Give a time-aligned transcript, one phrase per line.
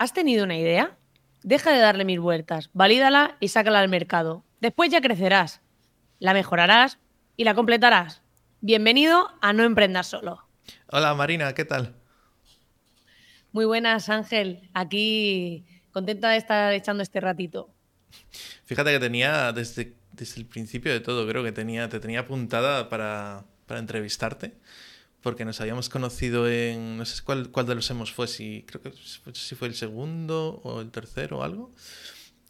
[0.00, 0.96] ¿Has tenido una idea?
[1.42, 4.46] Deja de darle mil vueltas, valídala y sácala al mercado.
[4.62, 5.60] Después ya crecerás,
[6.18, 6.98] la mejorarás
[7.36, 8.22] y la completarás.
[8.62, 10.48] Bienvenido a No Emprendas Solo.
[10.86, 11.96] Hola Marina, ¿qué tal?
[13.52, 14.70] Muy buenas, Ángel.
[14.72, 17.68] Aquí contenta de estar echando este ratito.
[18.64, 22.88] Fíjate que tenía desde, desde el principio de todo, creo que tenía, te tenía apuntada
[22.88, 24.54] para, para entrevistarte
[25.22, 28.82] porque nos habíamos conocido en, no sé cuál, cuál de los hemos fue, si creo
[28.82, 28.92] que
[29.34, 31.74] si fue el segundo o el tercero o algo.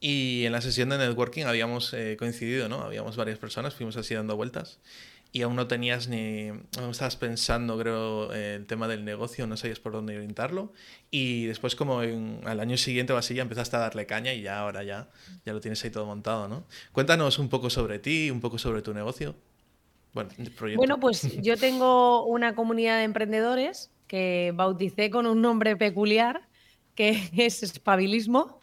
[0.00, 2.80] Y en la sesión de networking habíamos eh, coincidido, ¿no?
[2.80, 4.78] Habíamos varias personas, fuimos así dando vueltas
[5.32, 9.78] y aún no tenías ni, aún estabas pensando, creo, el tema del negocio, no sabías
[9.78, 10.72] por dónde orientarlo.
[11.10, 14.42] Y después, como en, al año siguiente o así, ya empezaste a darle caña y
[14.42, 15.08] ya ahora ya,
[15.44, 16.66] ya lo tienes ahí todo montado, ¿no?
[16.92, 19.36] Cuéntanos un poco sobre ti, un poco sobre tu negocio.
[20.12, 26.48] Bueno, pues yo tengo una comunidad de emprendedores que bauticé con un nombre peculiar,
[26.94, 28.60] que es Espabilismo.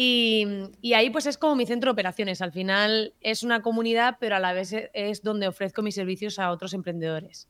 [0.00, 0.46] Y,
[0.94, 2.40] ahí pues es como mi centro de operaciones.
[2.40, 6.52] Al final es una comunidad, pero a la vez es donde ofrezco mis servicios a
[6.52, 7.48] otros emprendedores.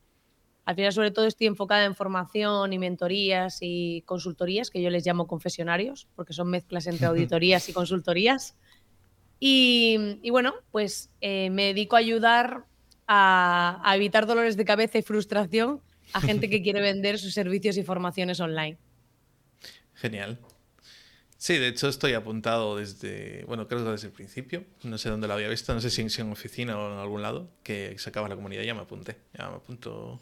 [0.64, 5.04] Al final sobre todo estoy enfocada en formación y mentorías y consultorías, que yo les
[5.04, 8.56] llamo confesionarios, porque son mezclas entre auditorías y consultorías.
[9.40, 12.64] Y, bueno, pues eh, me dedico a ayudar
[13.08, 15.80] a, evitar dolores de cabeza y frustración
[16.12, 18.78] a gente que quiere vender sus servicios y formaciones online.
[19.94, 20.38] Genial.
[21.36, 25.28] Sí, de hecho estoy apuntado desde, bueno, creo que desde el principio, no sé dónde
[25.28, 28.28] lo había visto, no sé si en, oficina o en algún lado, que se acaba
[28.28, 30.18] la comunidad, ya me apunté, ya me apunto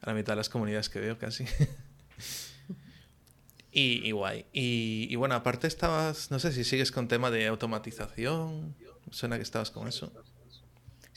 [0.00, 1.44] a la mitad de las comunidades que veo casi.
[3.72, 4.46] y, y, guay.
[4.52, 8.76] Y, y, bueno, aparte estabas, no sé si sigues con tema de automatización,
[9.10, 10.12] suena que estabas con eso.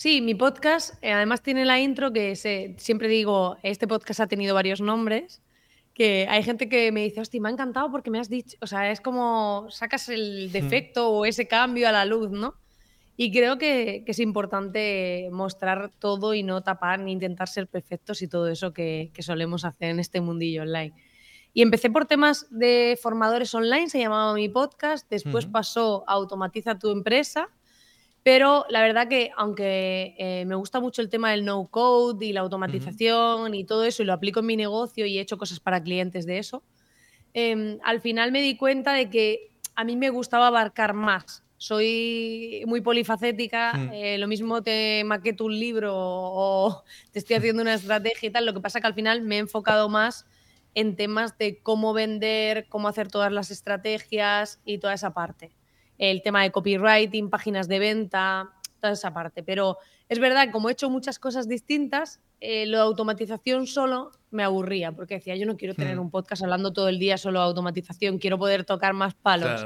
[0.04, 4.28] Sí, mi podcast eh, además tiene la intro que se, siempre digo, este podcast ha
[4.28, 5.42] tenido varios nombres,
[5.94, 8.68] que hay gente que me dice, hostia, me ha encantado porque me has dicho, o
[8.68, 12.56] sea, es como sacas el defecto o ese cambio a la luz, ¿no?
[13.16, 18.28] Y creo que, es importante mostrar todo y no tapar ni intentar ser perfectos y
[18.28, 20.94] todo eso que, que solemos hacer en este mundillo online.
[21.54, 26.78] Y empecé por temas de formadores online, se llamaba mi podcast, después pasó a Automatiza
[26.78, 27.48] tu empresa,
[28.24, 32.32] pero la verdad que, aunque eh, me gusta mucho el tema del no code y
[32.32, 35.60] la automatización y todo eso, y lo aplico en mi negocio y he hecho cosas
[35.60, 36.64] para clientes de eso,
[37.34, 41.44] em, al final me di cuenta de que a mí me gustaba abarcar más.
[41.58, 43.90] Soy muy polifacética, mm.
[43.94, 48.46] eh, lo mismo te maqueto un libro o te estoy haciendo una estrategia y tal.
[48.46, 50.26] Lo que pasa que al final me he enfocado más
[50.76, 55.52] en temas de cómo vender, cómo hacer todas las estrategias y toda esa parte
[56.12, 59.44] el tema de copywriting, páginas de venta, toda esa parte.
[59.44, 59.78] Pero
[60.10, 64.92] es verdad, como he hecho muchas cosas distintas, eh, lo de automatización solo me aburría,
[64.92, 66.02] porque decía, yo no quiero tener hmm.
[66.02, 69.66] un podcast hablando todo el día solo de automatización, quiero poder tocar más palos.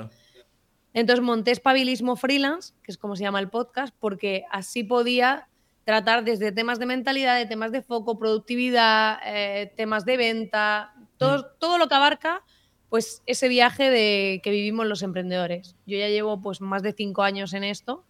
[0.94, 5.48] Entonces monté Espabilismo Freelance, que es como se llama el podcast, porque así podía
[5.86, 11.40] tratar desde temas de mentalidad, de temas de foco, productividad, eh, temas de venta, todo,
[11.40, 11.46] hmm.
[11.60, 12.44] todo lo que abarca
[12.90, 15.76] pues ese viaje de que vivimos los emprendedores.
[15.86, 18.06] Yo ya llevo pues más de cinco años en esto.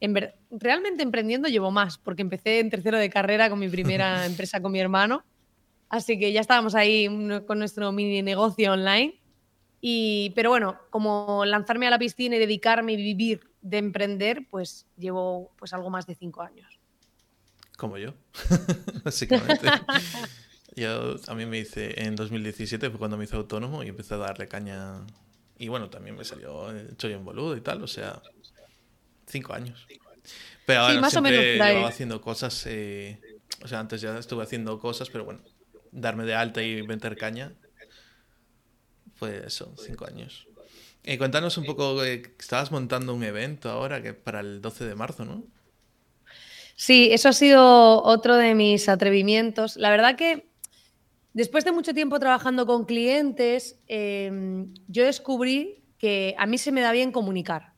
[0.00, 0.16] En
[0.50, 4.72] realmente emprendiendo llevo más, porque empecé en tercero de carrera con mi primera empresa con
[4.72, 5.24] mi hermano.
[5.88, 7.06] Así que ya estábamos ahí
[7.46, 9.20] con nuestro mini negocio online.
[9.80, 14.86] Y, pero bueno, como lanzarme a la piscina y dedicarme y vivir de emprender, pues
[14.96, 16.78] llevo pues algo más de cinco años.
[17.76, 18.14] Como yo,
[19.04, 19.66] básicamente.
[20.74, 24.18] Yo, a mí me hice en 2017, fue cuando me hice autónomo y empecé a
[24.18, 25.04] darle caña.
[25.58, 26.66] Y bueno, también me salió
[26.96, 28.22] Choy en boludo y tal, o sea,
[29.26, 29.86] cinco años.
[30.64, 33.20] Pero ahora más siempre o haciendo cosas, eh,
[33.62, 35.40] o sea, antes ya estuve haciendo cosas, pero bueno,
[35.90, 37.52] darme de alta y meter caña,
[39.14, 40.46] fue eso, cinco años.
[41.04, 44.94] Y cuéntanos un poco, eh, estabas montando un evento ahora que para el 12 de
[44.94, 45.44] marzo, ¿no?
[46.76, 49.76] Sí, eso ha sido otro de mis atrevimientos.
[49.76, 50.51] La verdad que
[51.34, 56.82] Después de mucho tiempo trabajando con clientes, em, yo descubrí que a mí se me
[56.82, 57.72] da bien comunicar,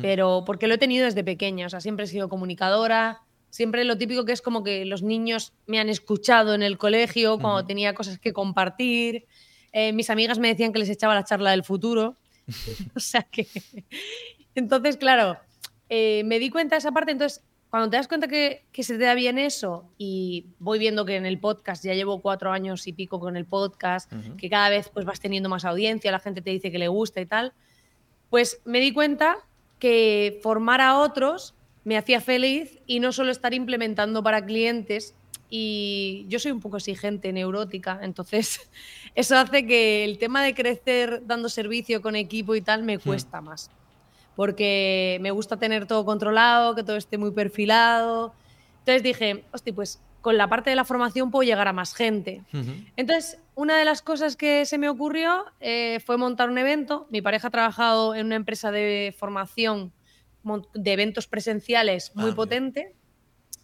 [0.00, 3.20] pero porque lo he tenido desde pequeña, o sea, siempre he sido comunicadora,
[3.50, 7.38] siempre lo típico que es como que los niños me han escuchado en el colegio
[7.38, 9.26] cuando tenía cosas que compartir,
[9.72, 12.16] eh, mis amigas me decían que les echaba la charla del futuro,
[12.96, 13.46] o sea que...
[14.54, 15.36] Entonces, claro,
[15.88, 17.42] eh, me di cuenta de esa parte, entonces
[17.74, 21.26] cuando te das cuenta que, se te da bien eso y voy viendo que en
[21.26, 25.04] el podcast, ya llevo cuatro años y pico con el podcast, que cada vez pues
[25.04, 27.52] vas teniendo más audiencia, la gente te dice que le gusta y tal,
[28.30, 29.38] pues me di cuenta
[29.80, 35.16] que formar a otros me hacía feliz y no solo estar implementando para clientes
[35.50, 38.70] y yo soy un poco exigente, neurótica, entonces
[39.16, 43.00] eso hace que el tema de crecer dando servicio con equipo y tal me hmm.
[43.00, 43.68] cuesta más.
[44.36, 48.34] Porque me gusta tener todo controlado, que todo esté muy perfilado.
[48.80, 52.42] Entonces dije, hostia, pues con la parte de la formación puedo llegar a más gente.
[52.96, 57.06] Entonces, una de las cosas que se me ocurrió eh, fue montar un evento.
[57.10, 59.92] Mi pareja ha trabajado en una empresa de formación
[60.74, 62.94] de eventos presenciales muy ah, potente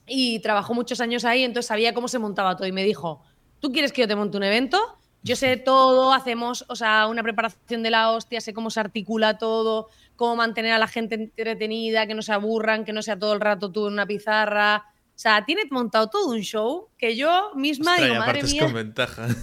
[0.07, 3.23] y trabajó muchos años ahí, entonces sabía cómo se montaba todo y me dijo,
[3.61, 4.79] ¿tú quieres que yo te monte un evento?
[5.23, 9.39] Yo sé todo, hacemos, o sea, una preparación de la hostia, sé cómo se articula
[9.39, 9.89] todo,
[10.21, 13.41] cómo mantener a la gente entretenida, que no se aburran, que no sea todo el
[13.41, 14.85] rato tú en una pizarra.
[14.93, 18.65] O sea, tiene montado todo un show que yo misma digo, madre mía.
[18.65, 19.29] con ventaja.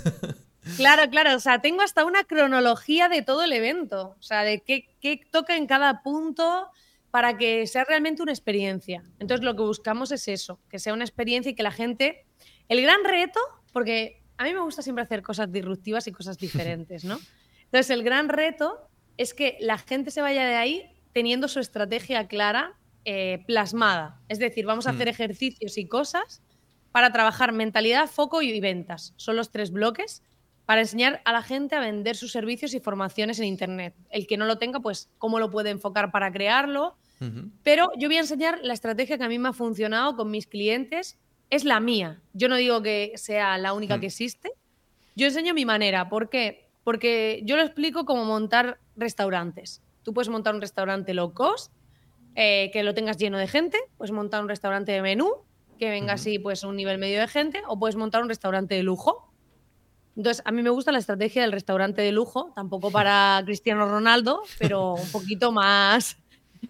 [0.75, 4.59] Claro, claro, o sea, tengo hasta una cronología de todo el evento, o sea, de
[4.59, 6.67] qué, qué toca en cada punto,
[7.09, 9.01] para que sea realmente una experiencia.
[9.17, 12.25] Entonces lo que buscamos es eso, que sea una experiencia y que la gente...
[12.67, 13.39] El gran reto,
[13.71, 17.17] porque a mí me gusta siempre hacer cosas disruptivas y cosas diferentes, ¿no?
[17.63, 18.86] Entonces el gran reto
[19.17, 24.21] es que la gente se vaya de ahí teniendo su estrategia clara, eh, plasmada.
[24.29, 25.09] Es decir, vamos a hacer mm.
[25.09, 26.41] ejercicios y cosas
[26.91, 29.13] para trabajar mentalidad, foco y ventas.
[29.17, 30.23] Son los tres bloques
[30.65, 33.95] para enseñar a la gente a vender sus servicios y formaciones en Internet.
[34.09, 36.97] El que no lo tenga, pues cómo lo puede enfocar para crearlo.
[37.63, 40.45] Pero yo voy a enseñar la estrategia que a mí me ha funcionado con mis
[40.45, 41.17] clientes.
[41.49, 42.21] Es la mía.
[42.33, 43.99] Yo no digo que sea la única mm.
[44.01, 44.51] que existe.
[45.15, 46.09] Yo enseño mi manera.
[46.09, 46.69] ¿Por qué?
[46.83, 49.81] Porque yo lo explico como montar restaurantes.
[50.03, 51.71] Tú puedes montar un restaurante low cost,
[52.35, 55.31] eh, que lo tengas lleno de gente, puedes montar un restaurante de menú,
[55.79, 58.83] que venga así pues un nivel medio de gente, o puedes montar un restaurante de
[58.83, 59.27] lujo,
[60.17, 64.41] entonces, a mí me gusta la estrategia del restaurante de lujo, tampoco para Cristiano Ronaldo,
[64.57, 66.17] pero un poquito más,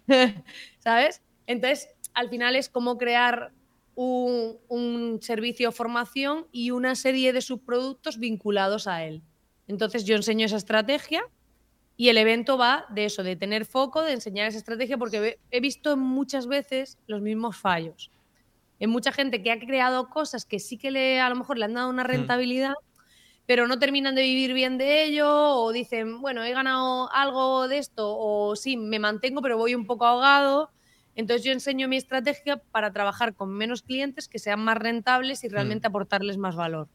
[0.78, 1.22] ¿sabes?
[1.46, 3.52] Entonces, al final es cómo crear
[3.94, 9.22] un, un servicio formación y una serie de subproductos vinculados a él.
[9.66, 11.24] Entonces, yo enseño esa estrategia
[12.00, 15.60] y el evento va de eso, de tener foco, de enseñar esa estrategia, porque he
[15.60, 18.12] visto muchas veces los mismos fallos.
[18.80, 21.64] Hay mucha gente que ha creado cosas que sí que le, a lo mejor le
[21.64, 22.06] han dado una hmm.
[22.06, 22.74] rentabilidad,
[23.46, 27.78] pero no terminan de vivir bien de ello o dicen, bueno, he ganado algo de
[27.78, 30.70] esto o sí, me mantengo, pero voy un poco ahogado.
[31.16, 35.48] Entonces yo enseño mi estrategia para trabajar con menos clientes que sean más rentables y
[35.48, 35.90] realmente mm.
[35.90, 36.86] aportarles más valor.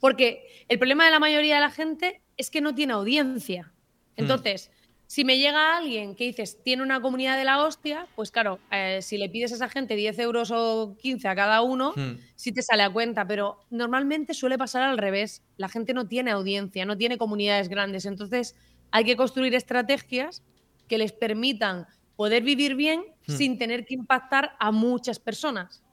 [0.00, 3.72] Porque el problema de la mayoría de la gente es que no tiene audiencia.
[4.16, 4.22] Mm.
[4.22, 4.70] Entonces,
[5.08, 9.00] si me llega alguien que dices, tiene una comunidad de la hostia, pues claro, eh,
[9.02, 12.18] si le pides a esa gente 10 euros o 15 a cada uno, hmm.
[12.34, 15.44] sí te sale a cuenta, pero normalmente suele pasar al revés.
[15.58, 18.56] La gente no tiene audiencia, no tiene comunidades grandes, entonces
[18.90, 20.42] hay que construir estrategias
[20.88, 21.86] que les permitan
[22.16, 23.32] poder vivir bien hmm.
[23.32, 25.84] sin tener que impactar a muchas personas.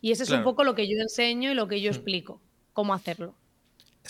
[0.00, 1.94] Y ese es un poco lo que yo enseño y lo que yo hmm.
[1.94, 2.42] explico,
[2.72, 3.36] cómo hacerlo.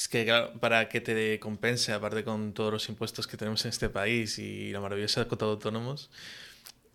[0.00, 3.69] Es que, claro, para que te compense, aparte con todos los impuestos que tenemos en
[3.69, 6.08] este país y la maravillosa cota de autónomos,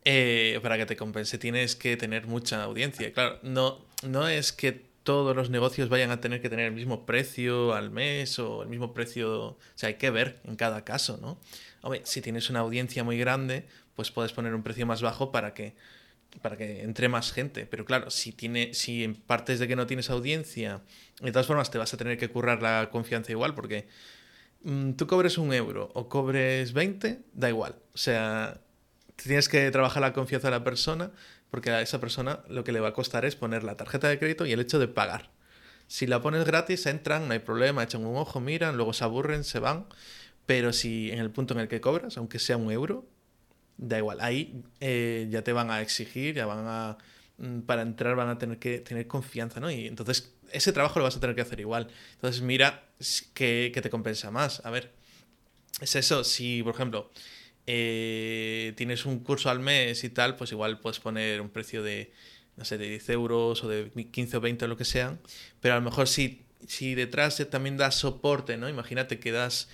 [0.06, 3.14] eh, para que te compense tienes que tener mucha audiencia.
[3.14, 4.72] Claro, no, no es que
[5.04, 8.70] todos los negocios vayan a tener que tener el mismo precio al mes o el
[8.70, 9.50] mismo precio.
[9.50, 11.38] O sea, hay que ver en cada caso, ¿no?
[11.82, 15.54] Hombre, si tienes una audiencia muy grande, pues puedes poner un precio más bajo para
[15.54, 15.76] que
[16.42, 17.66] para que entre más gente.
[17.66, 20.82] Pero claro, si, tiene, si en partes de que no tienes audiencia,
[21.22, 23.88] de todas formas te vas a tener que currar la confianza igual, porque
[24.64, 27.76] mm, tú cobres un euro o cobres 20, da igual.
[27.94, 28.62] O sea,
[29.16, 31.12] tienes que trabajar la confianza de la persona,
[31.50, 34.20] porque a esa persona lo que le va a costar es poner la tarjeta de
[34.20, 35.32] crédito y el hecho de pagar.
[35.88, 39.44] Si la pones gratis, entran, no hay problema, echan un ojo, miran, luego se aburren,
[39.44, 39.86] se van.
[40.46, 43.08] Pero si en el punto en el que cobras, aunque sea un euro,
[43.78, 46.98] da igual, ahí eh, ya te van a exigir, ya van a,
[47.38, 49.70] mm, para entrar van a tener que tener confianza, ¿no?
[49.70, 51.88] Y entonces ese trabajo lo vas a tener que hacer igual.
[52.14, 52.86] Entonces mira
[53.34, 54.66] qué, te compensa más.
[54.66, 54.92] A ver,
[55.82, 57.12] es eso, si por ejemplo
[57.68, 62.14] eh, tienes un curso al mes y tal, pues igual puedes poner un precio de,
[62.58, 65.18] no sé, de 10 euros o de 15 o 20 o lo que sea,
[65.60, 68.70] pero a lo mejor si, si detrás también das soporte, ¿no?
[68.70, 69.68] Imagínate que das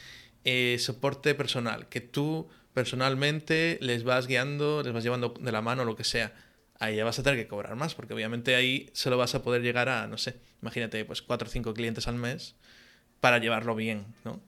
[0.44, 5.86] eh, soporte personal, que tú personalmente les vas guiando, les vas llevando de la mano,
[5.86, 6.34] lo que sea.
[6.80, 9.62] Ahí ya vas a tener que cobrar más, porque obviamente ahí solo vas a poder
[9.62, 12.56] llegar a, no sé, imagínate, pues cuatro o cinco clientes al mes
[13.20, 14.42] para llevarlo bien, ¿no?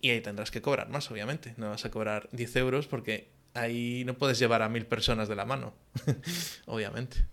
[0.00, 1.54] Y ahí tendrás que cobrar más, obviamente.
[1.56, 5.34] No vas a cobrar 10 euros porque ahí no puedes llevar a mil personas de
[5.34, 5.74] la mano,
[6.66, 7.24] obviamente.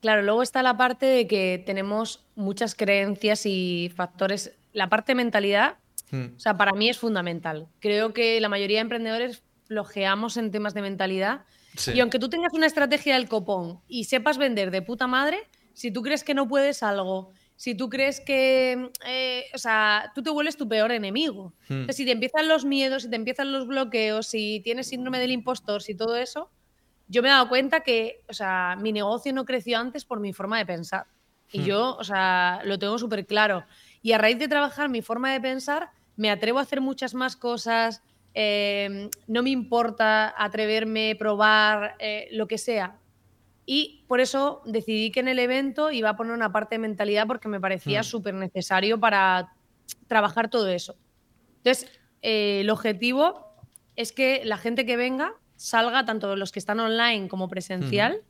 [0.00, 4.52] Claro, luego está la parte de que tenemos muchas creencias y factores.
[4.72, 5.78] La parte de mentalidad,
[6.10, 6.36] hmm.
[6.36, 7.68] o sea, para mí es fundamental.
[7.80, 11.44] Creo que la mayoría de emprendedores flojeamos en temas de mentalidad.
[11.92, 15.38] Y aunque tú tengas una estrategia del copón y sepas vender de puta madre,
[15.76, 20.22] Si tú crees que no puedes algo, si tú crees que, eh, o sea, tú
[20.22, 21.52] te vuelves tu peor enemigo.
[21.68, 21.88] Hmm.
[21.90, 25.82] si te empiezan los miedos, si te empiezan los bloqueos, si tienes síndrome del impostor,
[25.82, 26.48] si todo eso,
[27.08, 30.32] yo me he dado cuenta que, o sea, mi negocio no creció antes por mi
[30.32, 31.06] forma de pensar.
[31.50, 31.64] Y Hmm.
[31.64, 33.64] yo, o sea, lo tengo súper claro.
[34.00, 37.34] Y a raíz de trabajar mi forma de pensar, me atrevo a hacer muchas más
[37.34, 38.00] cosas.
[38.34, 42.98] Eh, no me importa atreverme, probar, eh, lo que sea.
[43.66, 47.26] Y por eso decidí que en el evento iba a poner una parte de mentalidad
[47.26, 48.04] porque me parecía Hmm.
[48.04, 49.54] súper necesario para
[50.06, 50.96] trabajar todo eso.
[51.58, 53.56] Entonces, eh, el objetivo
[53.96, 58.20] es que la gente que venga salga, tanto los que están online como presencial,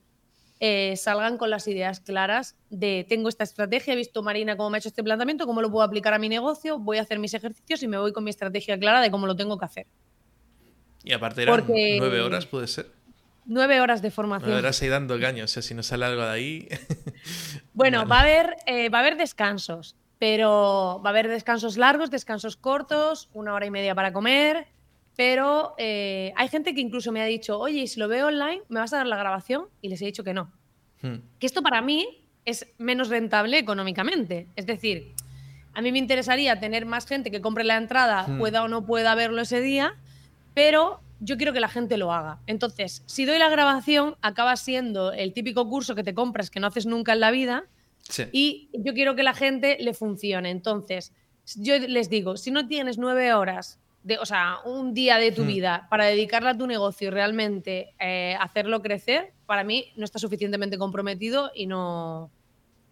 [0.60, 4.76] eh, salgan con las ideas claras de tengo esta estrategia, he visto Marina cómo me
[4.76, 7.34] ha hecho este planteamiento, cómo lo puedo aplicar a mi negocio, voy a hacer mis
[7.34, 9.86] ejercicios y me voy con mi estrategia clara de cómo lo tengo que hacer.
[11.02, 12.90] Y aparte eran Porque- nueve horas, puede ser.
[13.46, 14.48] Nueve horas de formación.
[14.48, 15.44] Nueve horas ahí dando caño.
[15.44, 16.68] O sea, si no sale algo de ahí.
[17.74, 22.10] Bueno, va, a haber, eh, va a haber descansos, pero va a haber descansos largos,
[22.10, 24.68] descansos cortos, una hora y media para comer,
[25.16, 28.62] pero eh, hay gente que incluso me ha dicho, oye, ¿y si lo veo online,
[28.68, 29.66] ¿me vas a dar la grabación?
[29.80, 30.50] Y les he dicho que no.
[31.02, 31.16] Hmm.
[31.38, 32.06] Que esto para mí
[32.44, 34.48] es menos rentable económicamente.
[34.56, 35.12] Es decir,
[35.72, 38.38] a mí me interesaría tener más gente que compre la entrada, Hmm.
[38.38, 39.94] pueda o no pueda verlo ese día,
[40.54, 42.40] pero yo quiero que la gente lo haga.
[42.46, 46.66] Entonces, si doy la grabación, acaba siendo el típico curso que te compras que no
[46.66, 47.64] haces nunca en la vida
[48.02, 48.24] Sí.
[48.32, 50.50] y yo quiero que la gente le funcione.
[50.50, 51.12] Entonces,
[51.56, 55.42] yo les digo, si no tienes nueve horas, de, o sea, un día de tu
[55.42, 55.46] Hmm.
[55.48, 60.18] vida para dedicarla a tu negocio y realmente eh, hacerlo crecer, para mí no está
[60.20, 62.30] suficientemente comprometido y no,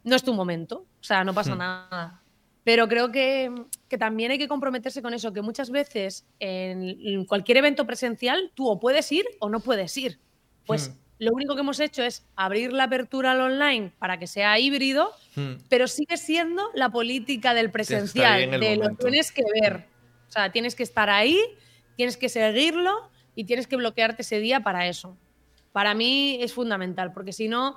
[0.05, 0.87] no es tu momento.
[1.01, 1.59] O sea, no pasa Hmm.
[1.59, 2.19] nada.
[2.65, 3.51] Pero creo que,
[3.89, 8.51] que también hay que comprometerse con eso, que muchas veces en, en cualquier evento presencial
[8.55, 10.19] tú o puedes ir o no puedes ir.
[10.67, 10.95] Pues Hmm.
[11.19, 15.11] lo único que hemos hecho es abrir la apertura al online para que sea híbrido,
[15.37, 15.55] Hmm.
[15.69, 19.07] pero sigue siendo la política del presencial, de lo momento.
[19.07, 19.92] tienes que ver.
[20.33, 21.39] O sea, tienes que estar ahí,
[21.95, 25.19] tienes que seguirlo y tienes que bloquearte ese día para eso.
[25.73, 27.77] Para mí es fundamental, porque si no,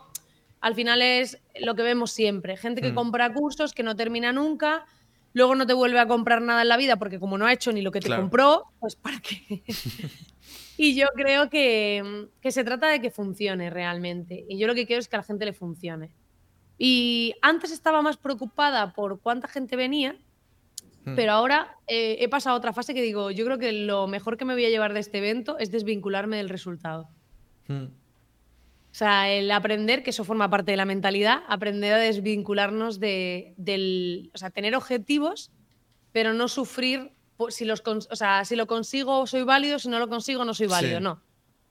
[0.62, 2.56] al final es lo que vemos siempre.
[2.56, 2.96] Gente que Hmm.
[2.96, 4.86] compra cursos que no termina nunca,
[5.34, 7.74] luego no te vuelve a comprar nada en la vida porque como no ha hecho
[7.74, 8.22] ni lo que te Claro.
[8.22, 9.62] compró, pues ¿para qué?
[10.78, 14.46] y yo creo que, que se trata de que funcione realmente.
[14.48, 16.10] Y yo lo que quiero es que a la gente le funcione.
[16.78, 20.18] Y antes estaba más preocupada por cuánta gente venía,
[21.06, 21.16] Hmm.
[21.16, 24.38] pero ahora eh, he pasado a otra fase que digo, yo creo que lo mejor
[24.38, 27.10] que me voy a llevar de este evento es desvincularme del resultado.
[27.68, 27.86] Hmm.
[27.86, 33.54] O sea, el aprender, que eso forma parte de la mentalidad, aprender a desvincularnos de,
[33.58, 34.32] del.
[34.34, 35.52] O sea, tener objetivos,
[36.14, 37.12] pero no sufrir.
[37.50, 40.68] Si, los, o sea, si lo consigo, soy válido, si no lo consigo, no soy
[40.68, 41.00] válido.
[41.00, 41.04] Sí.
[41.04, 41.22] No.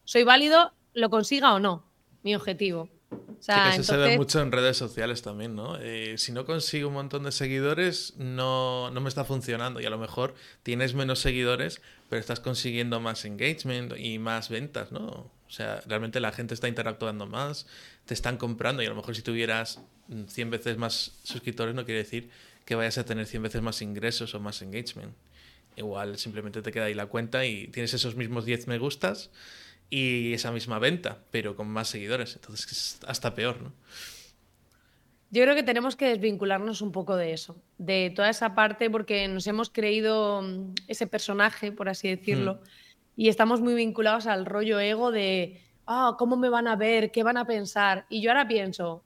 [0.04, 1.90] Soy válido, lo consiga o no.
[2.22, 2.90] Mi objetivo.
[3.38, 5.76] O sea, que eso se ve entonces- mucho en redes sociales también, ¿no?
[5.80, 9.80] Eh, si no consigo un montón de seguidores, no, no me está funcionando.
[9.80, 14.92] Y a lo mejor tienes menos seguidores, pero estás consiguiendo más engagement y más ventas,
[14.92, 15.04] ¿no?
[15.46, 17.66] O sea, realmente la gente está interactuando más,
[18.06, 21.84] te están comprando y a lo mejor si tuvieras mm, 100 veces más suscriptores no
[21.84, 22.30] quiere decir
[22.64, 25.14] que vayas a tener 100 veces más ingresos o más engagement.
[25.76, 29.30] Igual simplemente te queda ahí la cuenta y tienes esos mismos 10 me gustas
[29.90, 32.34] y esa misma venta, pero con más seguidores.
[32.34, 33.72] Entonces es hasta peor, ¿no?
[35.30, 39.26] Yo creo que tenemos que desvincularnos un poco de eso, de toda esa parte, porque
[39.26, 42.60] nos hemos creído mm, ese personaje, por así decirlo,
[43.16, 47.10] y estamos muy vinculados al rollo ego de, ah, ¿cómo me van a ver?
[47.10, 48.06] ¿Qué van a pensar?
[48.08, 49.02] Y yo ahora pienso,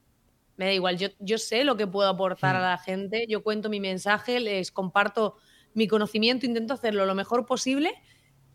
[0.55, 2.63] me da igual, yo, yo sé lo que puedo aportar a Hmm.
[2.63, 5.37] la gente, yo cuento mi mensaje, les comparto
[5.73, 7.91] mi conocimiento, intento hacerlo lo mejor posible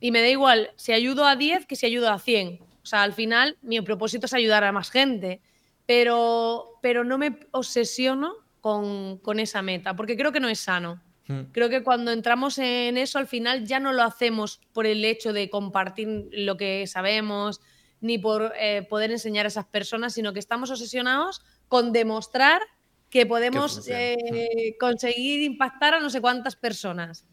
[0.04, 2.60] y me da igual si ayudo a 10 que si ayudo a 100.
[2.60, 5.40] O sea, al final mi propósito es ayudar a más gente,
[5.86, 11.02] pero, pero no me obsesiono con, con esa meta, porque creo que no es sano.
[11.26, 11.44] Hmm.
[11.52, 15.32] Creo que cuando entramos en eso, al final ya no lo hacemos por el hecho
[15.32, 17.62] de compartir lo que sabemos,
[18.02, 22.60] ni por eh, poder enseñar a esas personas, sino que estamos obsesionados con demostrar
[23.08, 27.24] que podemos eh, conseguir impactar a no sé cuántas personas.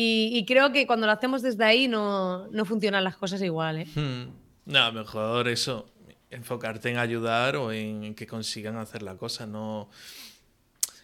[0.00, 3.78] Y, creo que cuando lo hacemos desde ahí no, no funcionan las cosas igual.
[3.78, 3.86] ¿eh?
[3.96, 4.30] Hmm.
[4.66, 5.90] No, mejor eso,
[6.30, 9.90] enfocarte en ayudar o en que consigan hacer la cosa, no...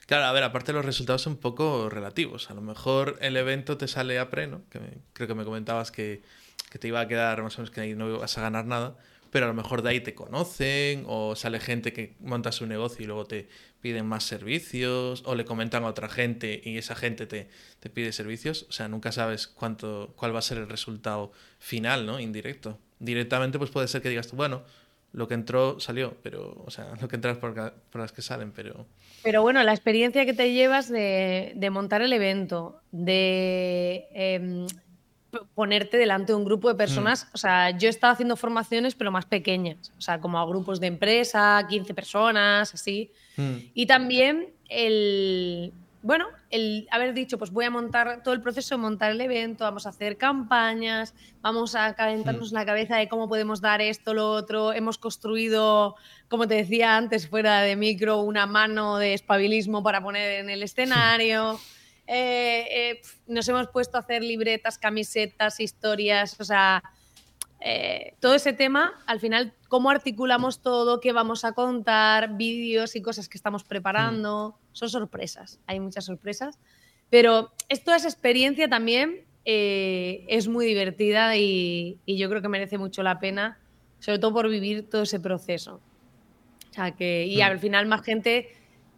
[0.07, 2.53] Claro, a ver, aparte los resultados son un poco relativos.
[2.53, 4.63] A lo mejor el evento te sale a pre, ¿no?
[5.13, 6.23] Creo que me comentabas que,
[6.71, 8.97] que te iba a quedar más o menos que ahí no ibas a ganar nada,
[9.33, 13.03] pero a lo mejor de ahí te conocen o sale gente que monta su negocio
[13.03, 13.49] y luego te
[13.85, 17.49] piden más servicios o le comentan a otra gente y esa gente te,
[17.81, 18.65] te pide servicios.
[18.71, 22.19] O sea, nunca sabes cuánto, cuál va a ser el resultado final, ¿no?
[22.19, 22.79] Indirecto.
[22.99, 24.63] Directamente pues puede ser que digas tú, bueno,
[25.13, 28.87] lo que entró salió, pero, o sea, lo que entras por, las que salen, pero...
[29.23, 34.67] Pero bueno, la experiencia que te llevas de, de montar el evento, de em,
[35.55, 39.11] ponerte delante de un grupo de personas, o sea, yo he estado haciendo formaciones, pero
[39.11, 43.11] más pequeñas, o sea, como a grupos de empresa, 15 personas, así.
[43.75, 45.73] Y también el,
[46.05, 49.65] bueno, el haber dicho, pues voy a montar todo el proceso de montar el evento,
[49.65, 54.31] vamos a hacer campañas, vamos a calentarnos la cabeza de cómo podemos dar esto, lo
[54.31, 54.75] otro.
[54.75, 55.97] Hemos construido,
[56.29, 60.63] como te decía antes, fuera de micro, una mano de espabilismo para poner en el
[60.63, 61.59] escenario.
[62.07, 66.83] Eh, eh, nos hemos puesto a hacer libretas, camisetas, historias, o sea,
[67.61, 73.01] eh, todo ese tema, al final, cómo articulamos todo, qué vamos a contar, vídeos y
[73.03, 74.69] cosas que estamos preparando, mm.
[74.73, 76.59] son sorpresas, hay muchas sorpresas,
[77.09, 77.53] pero
[77.85, 83.59] toda esa experiencia también es muy divertida y, yo creo que merece mucho la pena,
[83.99, 85.81] sobre todo por vivir todo ese proceso.
[86.71, 87.43] O sea, que, y mm.
[87.43, 88.49] al final más gente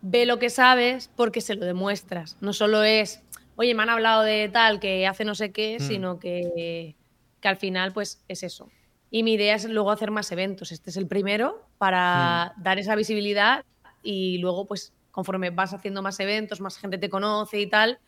[0.02, 2.36] ve lo que sabes porque se lo demuestras.
[2.40, 3.22] No solo es,
[3.56, 5.82] oye, me han hablado de tal que hace no sé qué, mm.
[5.82, 6.94] sino que,
[7.40, 8.70] que, al final, pues es eso.
[9.10, 10.72] Y mi idea es luego hacer más eventos.
[10.72, 12.62] Este es el primero para mm.
[12.62, 13.64] dar esa visibilidad
[14.02, 17.98] y luego, pues, conforme vas haciendo más eventos, más gente te conoce y tal,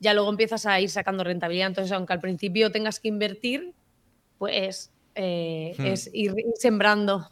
[0.00, 1.68] ya luego empiezas a ir sacando rentabilidad.
[1.68, 3.72] Entonces, aunque al principio tengas que invertir,
[4.38, 5.86] pues eh, hmm.
[5.86, 7.28] es ir sembrando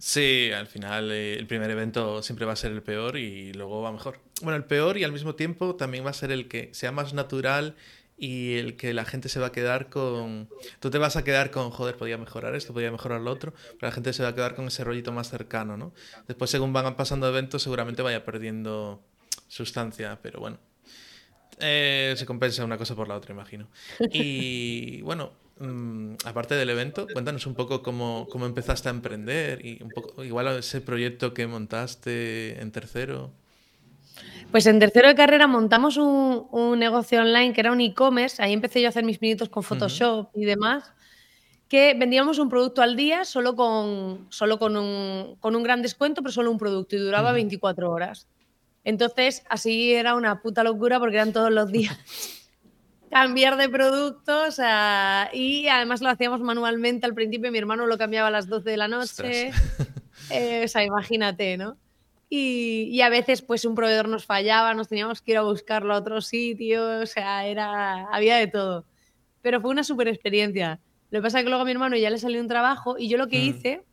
[0.00, 3.82] Sí, al final eh, el primer evento siempre va a ser el peor y luego
[3.82, 4.20] va mejor.
[4.42, 7.14] Bueno, el peor y al mismo tiempo también va a ser el que sea más
[7.14, 7.76] natural
[8.18, 10.48] y el que la gente se va a quedar con...
[10.80, 13.88] Tú te vas a quedar con, joder, podía mejorar esto, podía mejorar lo otro, pero
[13.88, 15.92] la gente se va a quedar con ese rollito más cercano, ¿no?
[16.26, 19.02] Después, según van pasando eventos, seguramente vaya perdiendo
[19.48, 20.58] sustancia, pero bueno.
[21.58, 23.68] Eh, se compensa una cosa por la otra, imagino.
[24.10, 29.82] Y bueno, Mm, aparte del evento, cuéntanos un poco cómo, cómo, empezaste a emprender y
[29.82, 33.30] un poco, igual ese proyecto que montaste en tercero.
[34.50, 38.42] Pues en tercero de carrera montamos un, un negocio online que era un e-commerce.
[38.42, 40.92] Ahí empecé yo a hacer mis minutos con Photoshop y demás.
[41.68, 46.22] Que vendíamos un producto al día solo con, solo con, un, con un gran descuento,
[46.22, 48.28] pero solo un producto y duraba 24 horas.
[48.84, 51.98] Entonces, así era una puta locura porque eran todos los días
[53.10, 54.58] cambiar de productos
[55.32, 58.76] y además lo hacíamos manualmente al principio, mi hermano lo cambiaba a las 12 de
[58.76, 59.50] la noche,
[60.30, 61.76] eh, o sea, imagínate, ¿no?
[62.28, 65.98] Y, a veces pues un proveedor nos fallaba, nos teníamos que ir a buscarlo a
[65.98, 68.84] otro sitio, o sea, era, había de todo.
[69.42, 70.80] Pero fue una super experiencia.
[71.10, 73.08] Lo que pasa es que luego a mi hermano ya le salió un trabajo y
[73.08, 73.42] yo lo que mm.
[73.42, 73.84] hice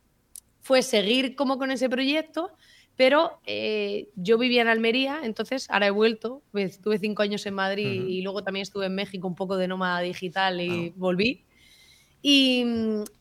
[0.62, 2.52] fue seguir como con ese proyecto,
[2.96, 6.44] pero eh, yo vivía en Almería, entonces ahora he vuelto.
[6.54, 10.02] Estuve cinco años en Madrid y luego también estuve en México un poco de nómada
[10.02, 10.94] digital y ah.
[10.96, 11.44] volví.
[12.22, 12.66] Y,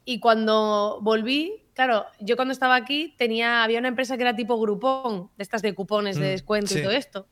[0.04, 4.60] y, cuando volví, claro, yo cuando estaba aquí tenía, había una empresa que era tipo
[4.60, 7.26] Groupon, de estas de cupones de mm, descuento y todo esto.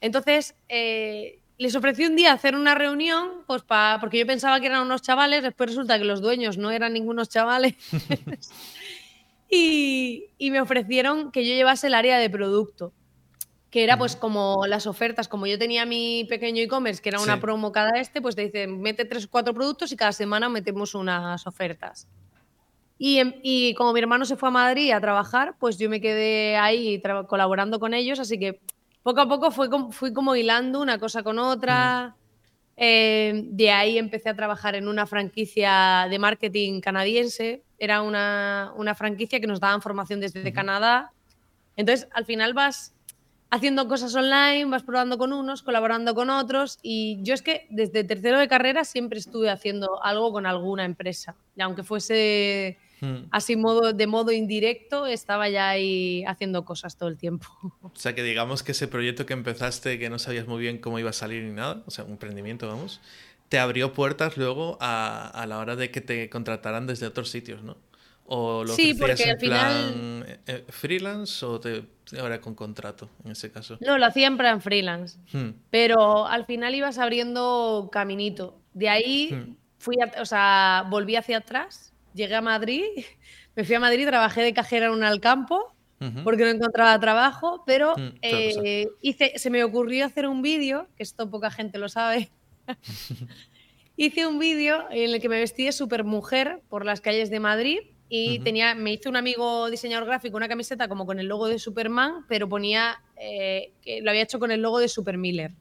[0.00, 4.66] Entonces, eh, les ofrecí un día hacer una reunión, pues pa, porque yo pensaba que
[4.66, 7.74] eran unos chavales, después resulta que los dueños no eran ningunos chavales.
[10.38, 12.92] Y, me ofrecieron que yo llevase el área de producto,
[13.70, 17.40] que era pues como las ofertas, como yo tenía mi pequeño e-commerce, que era una
[17.40, 20.94] promo cada este, pues te dicen, mete tres o cuatro productos y cada semana metemos
[20.94, 22.06] unas ofertas.
[22.98, 26.56] Y, y, como mi hermano se fue a Madrid a trabajar, pues yo me quedé
[26.56, 28.60] ahí colaborando con ellos, así que
[29.02, 32.16] poco a poco fui como, fui como hilando una cosa con otra.
[32.76, 37.62] Eh, de ahí empecé a trabajar en una franquicia de marketing canadiense.
[37.78, 41.12] Era una, franquicia que nos daban formación desde Canadá.
[41.76, 42.94] Entonces, al final vas
[43.50, 46.78] haciendo cosas online, vas probando con unos, colaborando con otros.
[46.82, 51.34] Y yo es que desde tercero de carrera siempre estuve haciendo algo con alguna empresa.
[51.54, 53.26] Y aunque fuese Hmm.
[53.30, 57.46] Así modo, de modo indirecto estaba ya ahí haciendo cosas todo el tiempo.
[57.82, 60.98] O sea que digamos que ese proyecto que empezaste que no sabías muy bien cómo
[60.98, 63.00] iba a salir ni nada, o sea, un emprendimiento, vamos,
[63.48, 67.62] te abrió puertas luego a, a la hora de que te contrataran desde otros sitios,
[67.62, 67.76] ¿no?
[68.28, 70.24] ¿O lo sí, porque en al plan final...
[70.26, 71.84] Eh, eh, freelance o te,
[72.18, 73.78] ahora con contrato en ese caso?
[73.80, 75.18] No, lo hacía en plan freelance.
[75.32, 75.50] Hmm.
[75.70, 78.60] Pero al final ibas abriendo caminito.
[78.74, 79.56] De ahí hmm.
[79.78, 82.82] fui, o sea, volví hacia atrás llegué a Madrid,
[83.54, 85.72] me fui a Madrid, trabajé de cajera en un alcampo
[86.24, 91.02] porque no encontraba trabajo, pero mm, eh, hice, se me ocurrió hacer un vídeo, que
[91.02, 92.28] esto poca gente lo sabe.
[93.96, 97.40] hice un vídeo en el que me vestí de super mujer por las calles de
[97.40, 101.48] Madrid y tenía, me hizo un amigo diseñador gráfico una camiseta como con el logo
[101.48, 105.52] de Superman, pero ponía eh, que lo había hecho con el logo de Super Miller.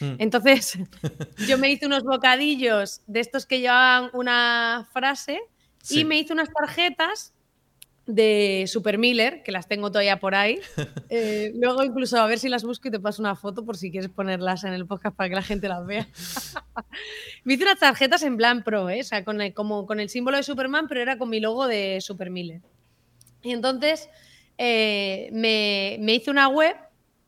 [0.00, 0.14] Mm.
[0.18, 0.78] Entonces,
[1.48, 5.40] yo me hice unos bocadillos de estos que llevaban una frase
[5.90, 7.34] y me hizo unas tarjetas
[8.14, 10.58] de Super Miller, que las tengo todavía por ahí.
[11.12, 13.90] Eh, luego incluso a ver si las busco y te paso una foto por si
[13.90, 16.06] quieres ponerlas en el podcast para que la gente las vea.
[17.44, 19.00] Me hice unas tarjetas en plan pro, ¿eh?
[19.00, 21.66] o sea, con el, como con el símbolo de Superman, pero era con mi logo
[21.66, 22.60] de Super Miller.
[23.42, 24.08] Y entonces
[24.56, 26.76] eh, me, me hice una web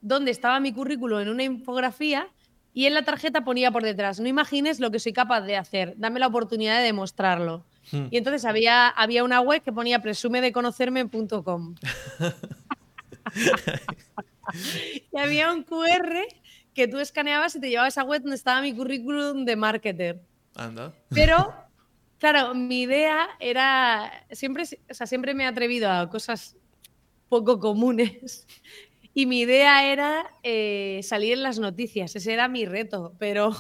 [0.01, 2.29] donde estaba mi currículo en una infografía
[2.73, 5.95] y en la tarjeta ponía por detrás, no imagines lo que soy capaz de hacer,
[5.97, 7.65] dame la oportunidad de demostrarlo.
[7.93, 8.07] Hmm.
[8.11, 11.75] Y entonces había, había una web que ponía presumedeconocerme.com.
[15.13, 16.27] y había un QR
[16.75, 20.21] que tú escaneabas y te llevaba a esa web donde estaba mi currículum de marketer.
[20.55, 20.95] Anda.
[21.11, 21.55] Pero,
[22.19, 24.11] claro, mi idea era.
[24.31, 26.57] Siempre, o sea, siempre me he atrevido a cosas
[27.29, 28.47] poco comunes.
[29.15, 32.17] Y mi idea era eh, salir en las noticias.
[32.17, 33.15] Ese era mi reto.
[33.19, 33.55] Pero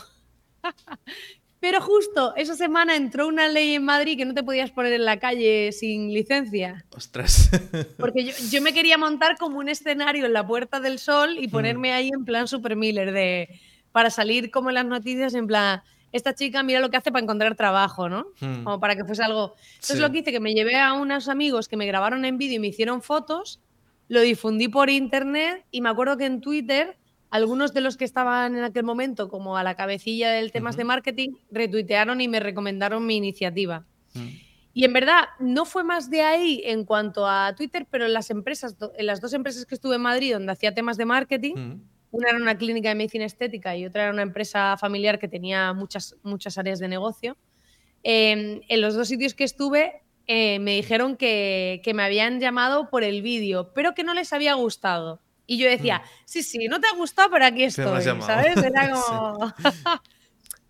[1.62, 5.04] Pero justo esa semana entró una ley en Madrid que no te podías poner en
[5.04, 6.84] la calle sin licencia.
[6.90, 7.50] Ostras.
[7.98, 11.92] Porque yo, me quería montar como un escenario en la Puerta del Sol y ponerme
[11.92, 13.60] ahí en plan Super Miller, de,
[13.92, 17.22] para salir como en las noticias, en plan, esta chica mira lo que hace para
[17.22, 18.26] encontrar trabajo, ¿no?
[18.40, 18.64] Hmm.
[18.64, 19.54] Como para que fuese algo.
[19.74, 22.56] Entonces lo que hice, que me llevé a unos amigos que me grabaron en vídeo
[22.56, 23.60] y me hicieron fotos,
[24.08, 26.96] lo difundí por internet y me acuerdo que en Twitter
[27.32, 30.84] algunos de los que estaban en aquel momento como a la cabecilla del temas de
[30.84, 33.86] marketing retuitearon y me recomendaron mi iniciativa.
[34.12, 34.28] Mm.
[34.74, 38.28] Y en verdad no fue más de ahí en cuanto a Twitter, pero en las
[38.30, 41.82] empresas, en las dos empresas que estuve en Madrid donde hacía temas de marketing, mm.
[42.10, 45.72] una era una clínica de medicina estética y otra era una empresa familiar que tenía
[45.72, 47.38] muchas, muchas áreas de negocio.
[48.02, 52.90] Em, en los dos sitios que estuve eh, me dijeron que, que me habían llamado
[52.90, 55.22] por el vídeo, pero que no les había gustado.
[55.46, 56.08] Y yo decía, mm.
[56.24, 58.56] sí, sí, no te ha gustado, pero aquí estoy, ¿sabes?
[58.56, 59.52] Era como...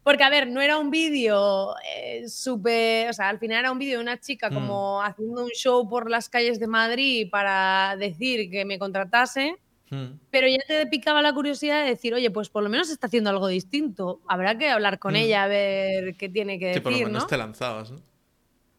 [0.02, 3.08] Porque, a ver, no era un vídeo eh, súper.
[3.08, 4.54] O sea, al final era un vídeo de una chica mm.
[4.54, 9.56] como haciendo un show por las calles de Madrid para decir que me contratase.
[9.90, 10.18] Mm.
[10.30, 13.30] Pero ya te picaba la curiosidad de decir, oye, pues por lo menos está haciendo
[13.30, 14.20] algo distinto.
[14.26, 16.82] Habrá que hablar con ella a ver qué tiene que decir.
[16.82, 18.00] Que por lo menos te lanzabas, ¿no?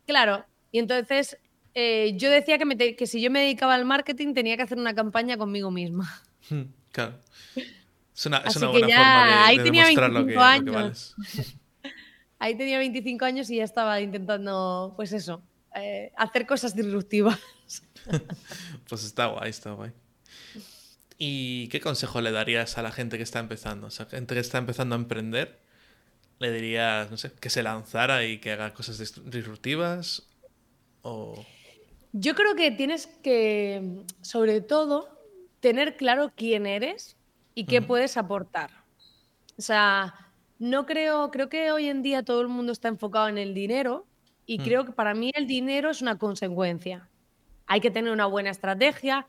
[0.06, 0.45] Claro.
[0.71, 1.38] Y entonces
[1.75, 4.93] eh, yo decía que, que, si yo me dedicaba al marketing tenía que hacer una
[4.93, 6.23] campaña conmigo misma.
[6.49, 7.19] Hmm, claro.
[8.15, 11.15] Es una, es una buena forma de, ahí tenía demostrar 25 lo años.
[12.39, 15.41] ahí tenía 25 años y ya estaba intentando, pues eso,
[15.75, 17.39] eh, hacer cosas disruptivas.
[18.89, 19.91] pues está guay, está guay.
[21.17, 23.88] ¿Y qué consejo le darías a la gente que está empezando?
[23.88, 25.59] O sea, gente que está empezando a emprender,
[26.39, 30.27] le dirías, no sé, que se lanzara y que haga cosas disruptivas
[31.01, 31.45] o...
[32.15, 35.19] Yo creo que tienes que, sobre todo,
[35.60, 37.17] tener claro quién eres
[37.56, 38.69] y qué puedes aportar.
[39.58, 40.13] O sea,
[40.60, 44.06] no creo, creo que hoy en día todo el mundo está enfocado en el dinero
[44.45, 44.63] y mm.
[44.63, 47.10] creo que para mí el dinero es una consecuencia.
[47.65, 49.26] Hay que tener una buena estrategia.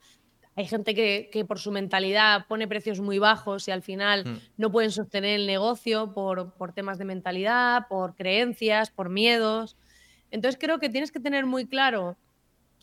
[0.54, 4.38] Hay gente que, por su mentalidad pone precios muy bajos y al final mm.
[4.58, 9.78] no pueden sostener el negocio por, por temas de mentalidad, por creencias, por miedos.
[10.30, 12.18] Entonces creo que tienes que tener muy claro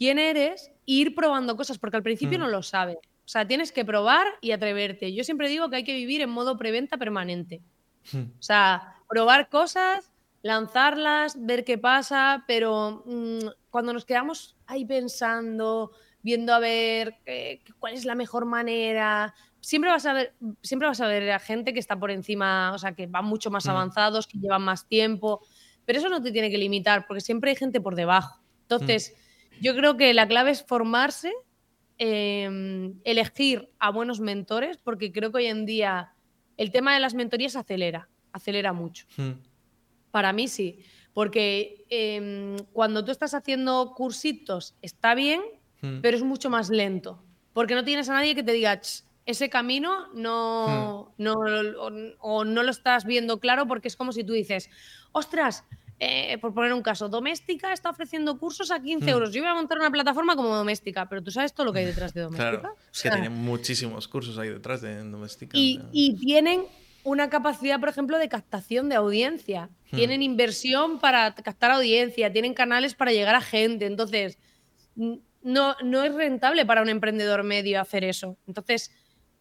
[0.01, 2.41] quién eres e ir probando cosas, porque al principio mm.
[2.41, 2.97] no lo sabes.
[2.97, 5.13] O sea, tienes que probar y atreverte.
[5.13, 7.61] Yo siempre digo que hay que vivir en modo preventa permanente.
[8.11, 8.31] Hmm.
[8.39, 10.11] O sea, probar cosas,
[10.41, 15.91] lanzarlas, ver qué pasa, pero mm, cuando nos quedamos ahí pensando,
[16.23, 20.33] viendo a ver eh, cuál es la mejor manera, siempre vas a ver,
[20.63, 23.51] siempre vas a ver a gente que está por encima, o sea, que van mucho
[23.51, 23.69] más hmm.
[23.69, 25.45] avanzados, que llevan más tiempo,
[25.85, 28.41] pero eso no te tiene que limitar, porque siempre hay gente por debajo.
[28.63, 29.15] Entonces,
[29.61, 31.31] yo creo que la clave es formarse,
[31.97, 36.13] em, elegir a buenos mentores, porque creo que hoy en día
[36.57, 39.05] el tema de las mentorías acelera, acelera mucho.
[39.17, 39.33] Hmm.
[40.09, 40.79] Para mí sí,
[41.13, 45.41] porque em, cuando tú estás haciendo cursitos está bien,
[45.81, 46.01] hmm.
[46.01, 48.81] pero es mucho más lento, porque no tienes a nadie que te diga,
[49.27, 51.23] ese camino no, hmm.
[51.23, 51.33] no
[52.19, 54.71] o, no lo estás viendo claro porque es como si tú dices,
[55.11, 55.65] ostras,
[56.03, 59.09] eh, por poner un caso, doméstica está ofreciendo cursos a 15 hmm.
[59.09, 59.31] euros.
[59.31, 61.85] Yo voy a montar una plataforma como doméstica, pero tú sabes todo lo que hay
[61.85, 62.59] detrás de doméstica.
[62.59, 65.55] Claro, es que tienen muchísimos cursos ahí detrás de doméstica.
[65.55, 66.63] Y, tienen
[67.03, 69.69] una capacidad, por ejemplo, de captación de audiencia.
[69.91, 69.97] Hmm.
[69.97, 73.85] Tienen inversión para captar audiencia, tienen canales para llegar a gente.
[73.85, 74.39] Entonces,
[74.95, 78.39] no, no es rentable para un emprendedor medio hacer eso.
[78.47, 78.89] Entonces,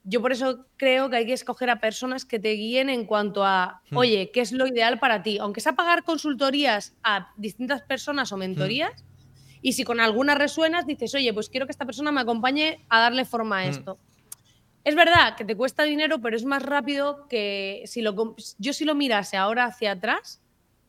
[0.04, 3.44] yo por eso creo que hay que escoger a personas que te guíen en cuanto
[3.44, 3.96] a, hmm.
[3.96, 5.38] oye, ¿qué es lo ideal para ti?
[5.38, 9.58] Aunque sea pagar consultorías a distintas personas o mentorías, hmm.
[9.62, 13.00] y si con alguna resuenas, dices, oye, pues quiero que esta persona me acompañe a
[13.00, 13.70] darle forma a hmm.
[13.70, 13.98] esto.
[14.82, 18.86] Es verdad que te cuesta dinero, pero es más rápido que si lo, yo si
[18.86, 20.40] lo mirase ahora hacia atrás,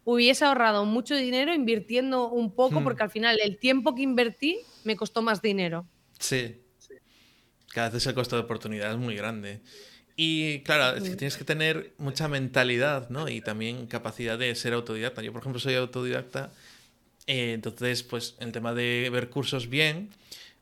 [0.05, 4.95] hubiese ahorrado mucho dinero invirtiendo un poco, porque al final el tiempo que invertí me
[4.95, 5.85] costó más dinero.
[6.19, 6.60] Sí.
[7.73, 9.61] Cada vez el costo de oportunidad es muy grande.
[10.15, 13.29] Y claro, es que tienes que tener mucha mentalidad, ¿no?
[13.29, 15.21] Y también capacidad de ser autodidacta.
[15.21, 16.51] Yo, por ejemplo, soy autodidacta.
[17.27, 20.09] eh, entonces, pues el tema de ver cursos bien,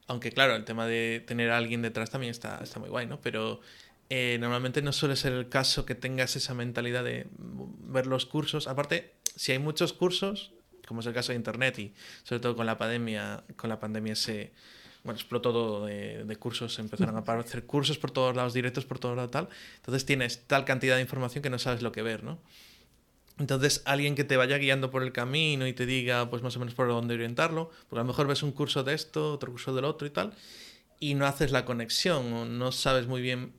[0.08, 3.22] aunque claro, el tema de tener a alguien detrás también está, está muy guay, ¿no?
[3.22, 3.62] Pero
[4.10, 8.68] eh, normalmente no suele ser el caso que tengas esa mentalidad de ver los cursos.
[8.68, 10.52] Aparte, si hay muchos cursos,
[10.88, 11.94] como es el caso de Internet y
[12.24, 14.52] sobre todo con la pandemia, con la pandemia se
[15.10, 19.00] bueno, explotó todo de, de cursos, empezaron a aparecer cursos por todos lados, directos por
[19.00, 19.50] todos lados, tal.
[19.78, 22.40] Entonces tienes tal cantidad de información que no sabes lo que ver, ¿no?
[23.40, 26.60] Entonces, alguien que te vaya guiando por el camino y te diga, pues más o
[26.60, 29.74] menos por dónde orientarlo, porque a lo mejor ves un curso de esto, otro curso
[29.74, 30.34] del otro y tal,
[31.00, 33.54] y no haces la conexión o no sabes muy bien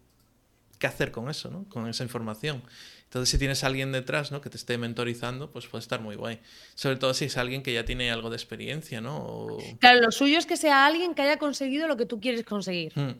[0.78, 1.64] qué hacer con eso, ¿no?
[1.70, 2.62] Con esa información.
[3.10, 4.40] Entonces, si tienes a alguien detrás, ¿no?
[4.40, 6.38] Que te esté mentorizando, pues puede estar muy guay.
[6.76, 9.16] Sobre todo si es alguien que ya tiene algo de experiencia, ¿no?
[9.18, 9.58] O...
[9.80, 12.92] Claro, lo suyo es que sea alguien que haya conseguido lo que tú quieres conseguir.
[12.94, 13.10] Hmm,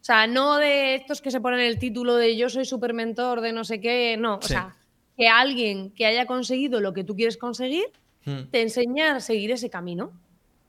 [0.00, 3.40] O sea, no de estos que se ponen el título de yo soy super mentor
[3.40, 4.38] de no sé qué, no.
[4.38, 4.48] O Sí.
[4.48, 4.74] sea,
[5.16, 7.86] que alguien que haya conseguido lo que tú quieres conseguir
[8.24, 8.50] hmm.
[8.50, 10.12] te enseña a seguir ese camino.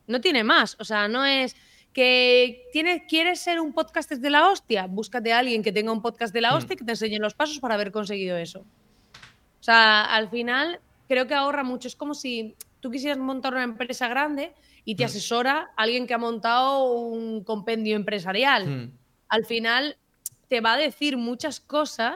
[0.05, 0.75] No tiene más.
[0.79, 1.55] O sea, no es
[1.99, 4.87] que tienes, quieres ser un podcast de la hostia.
[4.87, 6.55] Búscate a alguien que tenga un podcast de la Hmm.
[6.55, 8.59] hostia y que te enseñe los pasos para haber conseguido eso.
[8.61, 11.89] O sea, al final creo que ahorra mucho.
[11.89, 14.53] Es como si tú quisieras montar una empresa grande
[14.85, 15.07] y te Hmm.
[15.07, 18.65] asesora alguien que ha montado un compendio empresarial.
[18.65, 18.91] Hmm.
[19.27, 19.97] Al final
[20.47, 22.15] te va a decir muchas cosas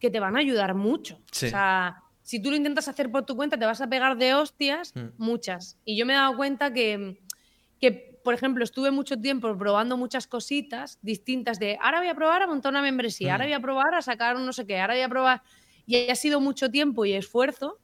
[0.00, 1.20] que te van a ayudar mucho.
[1.30, 1.46] Sí.
[1.46, 4.34] O sea, si tú lo intentas hacer por tu cuenta, te vas a pegar de
[4.34, 5.10] hostias, Mm.
[5.18, 5.78] muchas.
[5.84, 7.20] Y yo me he dado cuenta que,
[7.80, 12.42] que, por ejemplo, estuve mucho tiempo probando muchas cositas distintas de ahora voy a probar
[12.42, 13.48] a montar una membresía, ahora Mm.
[13.48, 15.42] voy a probar a sacar un no sé qué, ahora voy a probar.
[15.86, 17.78] Y ha sido mucho tiempo y esfuerzo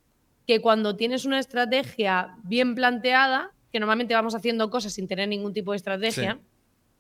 [0.47, 5.53] que cuando tienes una estrategia bien planteada, que normalmente vamos haciendo cosas sin tener ningún
[5.53, 6.47] tipo de estrategia, Sí.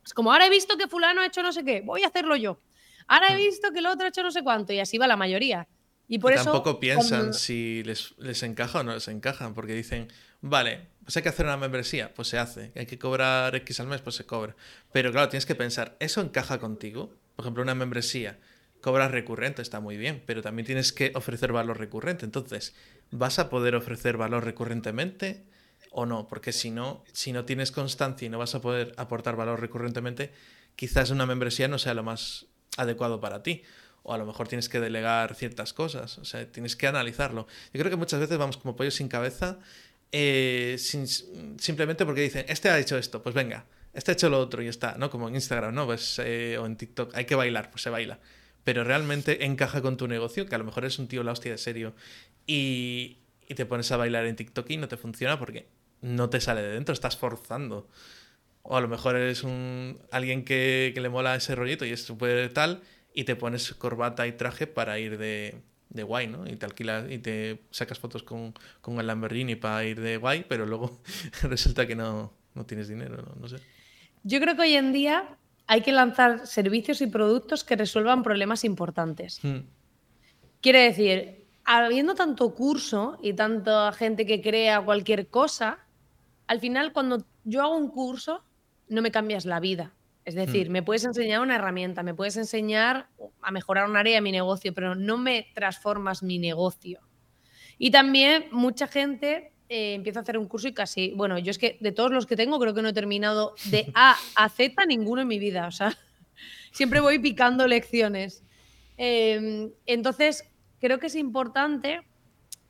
[0.06, 2.34] es como ahora he visto que fulano ha hecho no sé qué, voy a hacerlo
[2.36, 2.60] yo.
[3.06, 3.36] Ahora he Mm.
[3.36, 5.68] visto que el otro ha hecho no sé cuánto y así va la mayoría.
[6.08, 9.54] Y por Y eso tampoco piensan cuando- si les, les encaja o no les encajan,
[9.54, 10.08] porque dicen,
[10.40, 13.86] vale, pues hay que hacer una membresía, pues se hace, hay que cobrar X al
[13.86, 14.56] mes, pues se cobra.
[14.90, 17.14] Pero claro, tienes que pensar, ¿eso encaja contigo?
[17.36, 18.40] Por ejemplo, una membresía,
[18.80, 22.24] cobras recurrente, está muy bien, pero también tienes que ofrecer valor recurrente.
[22.24, 22.74] Entonces,
[23.12, 25.44] ¿vas a poder ofrecer valor recurrentemente
[25.92, 26.26] o no?
[26.26, 30.32] Porque si no, si no tienes constancia y no vas a poder aportar valor recurrentemente,
[30.74, 33.62] quizás una membresía no sea lo más adecuado para ti
[34.08, 37.48] o a lo mejor tienes que delegar ciertas cosas, o sea, tienes que analizarlo.
[37.72, 39.58] Yo creo que muchas veces vamos como pollos sin cabeza,
[40.12, 44.62] eh, simplemente porque dicen, este ha hecho esto, pues venga, este ha hecho lo otro
[44.62, 45.10] y está, ¿no?
[45.10, 45.86] Como en Instagram, ¿no?
[45.86, 48.18] Pues, eh, o en TikTok, hay que bailar, pues se baila.
[48.64, 51.52] Pero realmente encaja con tu negocio, que a lo mejor es un tío la hostia
[51.52, 51.94] de serio,
[52.46, 55.66] y, y te pones a bailar en TikTok y no te funciona porque
[56.02, 57.88] no te sale de dentro, estás forzando.
[58.62, 62.04] O a lo mejor eres un alguien que, que le mola ese rollito y es
[62.04, 62.82] súper tal,
[63.14, 66.46] y te pones corbata y traje para ir de, de guay, ¿no?
[66.46, 70.44] Y te alquilas y te sacas fotos con, con el Lamborghini para ir de guay,
[70.48, 71.00] pero luego
[71.42, 73.34] resulta que no, no tienes dinero, ¿no?
[73.40, 73.56] No sé.
[74.22, 78.64] Yo creo que hoy en día hay que lanzar servicios y productos que resuelvan problemas
[78.64, 79.40] importantes.
[79.42, 79.60] Hmm.
[80.60, 85.78] Quiere decir, habiendo tanto curso y tanta gente que crea cualquier cosa,
[86.46, 88.42] al final cuando yo hago un curso,
[88.88, 89.92] no me cambias la vida.
[90.26, 90.72] Es decir, Mm.
[90.72, 93.08] me puedes enseñar una herramienta, me puedes enseñar
[93.40, 97.00] a mejorar un área de mi negocio, pero no me transformas mi negocio.
[97.78, 101.58] Y también mucha gente eh, empieza a hacer un curso y casi, bueno, yo es
[101.58, 104.84] que de todos los que tengo creo que no he terminado de A a Z
[104.86, 105.96] ninguno en mi vida, o sea,
[106.72, 108.44] siempre voy picando lecciones.
[108.98, 110.44] Eh, entonces,
[110.80, 112.00] creo que es importante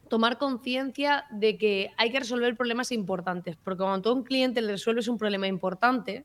[0.09, 4.73] tomar conciencia de que hay que resolver problemas importantes, porque cuando a un cliente le
[4.73, 6.25] resuelves un problema importante,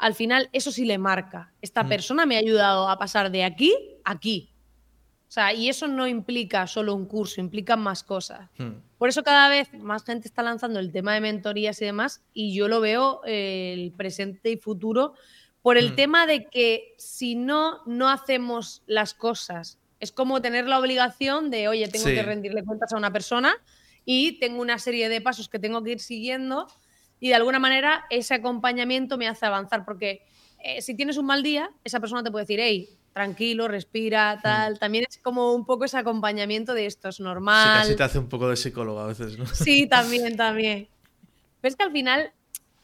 [0.00, 1.52] al final eso sí le marca.
[1.62, 1.88] Esta Mm.
[1.88, 3.72] persona me ha ayudado a pasar de aquí
[4.04, 4.48] a aquí.
[5.28, 8.50] O sea, y eso no implica solo un curso, implica más cosas.
[8.58, 8.80] Hmm.
[8.98, 12.52] Por eso cada vez más gente está lanzando el tema de mentorías y demás, y
[12.52, 15.14] yo lo veo eh, el presente y futuro
[15.62, 15.94] por el Mm.
[15.94, 19.78] tema de que si no, no hacemos las cosas.
[20.00, 22.14] Es como tener la obligación de, oye, tengo Sí.
[22.14, 23.54] que rendirle cuentas a una persona
[24.04, 26.66] y tengo una serie de pasos que tengo que ir siguiendo
[27.20, 30.22] y de alguna manera ese acompañamiento me hace avanzar, porque
[30.58, 34.78] eh, si tienes un mal día, esa persona te puede decir, hey, tranquilo, respira, tal.
[34.78, 37.80] También es como un poco ese acompañamiento de esto es Sí, normal.
[37.80, 39.46] casi te hace un poco de psicólogo a veces, ¿no?
[39.46, 40.88] Sí, también, también.
[41.60, 42.32] Pero es que al final,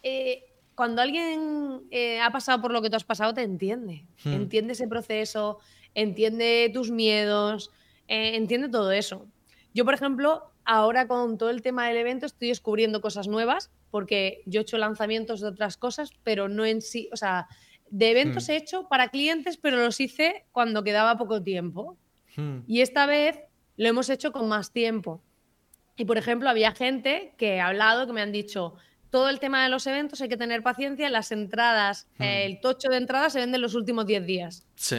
[0.03, 0.45] eh,
[0.75, 4.05] cuando alguien eh, ha pasado por lo que tú has pasado, te entiende.
[4.25, 4.33] Hmm.
[4.35, 5.59] Entiende ese proceso,
[5.95, 7.71] entiende tus miedos,
[8.09, 9.27] eh, entiende todo eso.
[9.75, 14.43] Yo, por ejemplo, ahora con todo el tema del evento estoy descubriendo cosas nuevas porque
[14.47, 17.47] yo he hecho lanzamientos de otras cosas, pero no en sí, o sea,
[17.89, 18.51] de eventos Hmm.
[18.53, 21.97] he hecho para clientes, pero los hice cuando quedaba poco tiempo.
[22.37, 22.59] Hmm.
[22.67, 23.39] Y esta vez
[23.77, 25.23] lo hemos hecho con más tiempo.
[25.97, 28.75] Y por ejemplo, había gente que ha hablado, que me han dicho,
[29.09, 32.23] todo el tema de los eventos hay que tener paciencia, las entradas, Hmm.
[32.25, 34.67] el tocho de entradas se vende en los últimos 10 días.
[34.75, 34.97] Sí.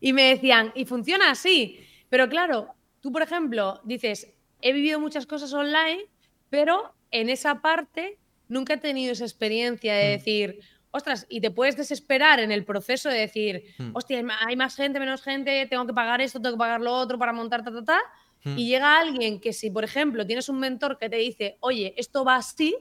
[0.00, 1.78] Y me decían, y funciona así.
[2.08, 6.04] Pero claro, tú, por ejemplo, dices, he vivido muchas cosas online,
[6.50, 10.18] pero en esa parte nunca he tenido esa experiencia de Mm.
[10.18, 13.90] decir, ostras, y te puedes desesperar en el proceso de decir, Mm.
[13.94, 17.18] hostia, hay más gente, menos gente, tengo que pagar esto, tengo que pagar lo otro
[17.18, 18.00] para montar, ta, ta, ta.
[18.44, 18.56] Hmm.
[18.58, 22.24] Y llega alguien que si, por ejemplo, tienes un mentor que te dice, oye, esto
[22.24, 22.74] va así,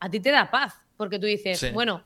[0.00, 1.70] a ti te da paz, porque tú dices, Sí.
[1.72, 2.02] bueno,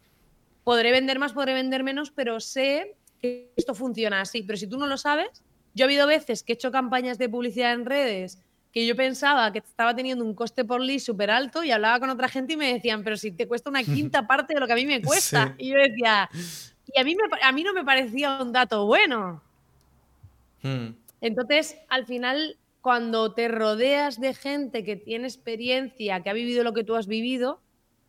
[0.64, 4.42] podré vender más, podré vender menos, pero sé que esto funciona así.
[4.42, 5.42] Pero si tú no lo sabes,
[5.78, 9.52] yo he habido veces que he hecho campañas de publicidad en redes que yo pensaba
[9.52, 12.56] que estaba teniendo un coste por lead súper alto y hablaba con otra gente y
[12.56, 15.00] me decían, pero si te cuesta una quinta parte de lo que a mí me
[15.00, 15.54] cuesta.
[15.56, 15.66] Sí.
[15.66, 16.28] Y yo decía,
[16.92, 19.40] y a mí, me, a mí no me parecía un dato bueno.
[20.62, 20.88] Hmm.
[21.20, 26.74] Entonces, al final, cuando te rodeas de gente que tiene experiencia, que ha vivido lo
[26.74, 27.60] que tú has vivido,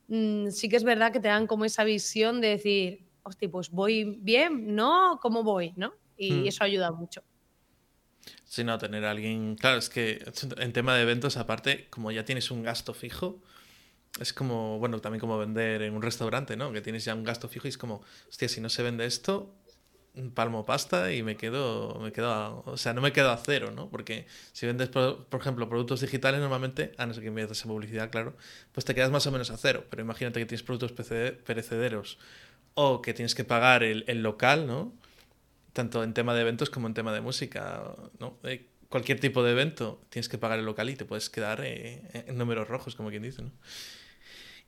[0.07, 3.69] mm, sí que es verdad que te dan como esa visión de decir, hostia, pues
[3.69, 5.19] voy bien, ¿no?
[5.21, 5.73] ¿Cómo voy?
[5.75, 5.93] ¿No?
[6.17, 6.47] Y Hmm.
[6.47, 7.21] eso ayuda mucho.
[8.49, 9.55] Sí, no, tener a alguien.
[9.55, 10.23] Claro, es que
[10.57, 13.41] en tema de eventos, aparte, como ya tienes un gasto fijo,
[14.21, 16.71] es como, bueno, también como vender en un restaurante, ¿no?
[16.73, 19.55] Que tienes ya un gasto fijo y es como, hostia, si no se vende esto,
[20.35, 23.71] palmo pasta y me quedo, me quedo, a- o sea, no me quedo a cero,
[23.75, 23.89] ¿no?
[23.89, 27.69] Porque si vendes, por, por ejemplo, productos digitales, normalmente, a no ser que inviertas en
[27.71, 28.37] publicidad, claro,
[28.73, 29.85] pues te quedas más o menos a cero.
[29.89, 30.93] Pero imagínate que tienes productos
[31.45, 32.19] perecederos
[32.75, 34.93] o que tienes que pagar el, el local, ¿no?
[35.73, 37.83] Tanto en tema de eventos como en tema de música,
[38.19, 38.39] ¿no?
[38.43, 42.01] Eh, cualquier tipo de evento tienes que pagar el local y te puedes quedar eh,
[42.13, 43.51] en números rojos, como quien dice, ¿no?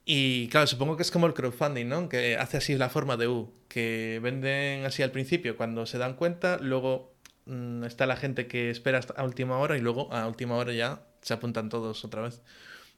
[0.05, 2.09] Y claro, supongo que es como el crowdfunding, ¿no?
[2.09, 6.15] Que hace así la forma de U, que venden así al principio cuando se dan
[6.15, 7.13] cuenta, luego
[7.45, 10.73] mm, está la gente que espera hasta a última hora y luego a última hora
[10.73, 12.41] ya se apuntan todos otra vez.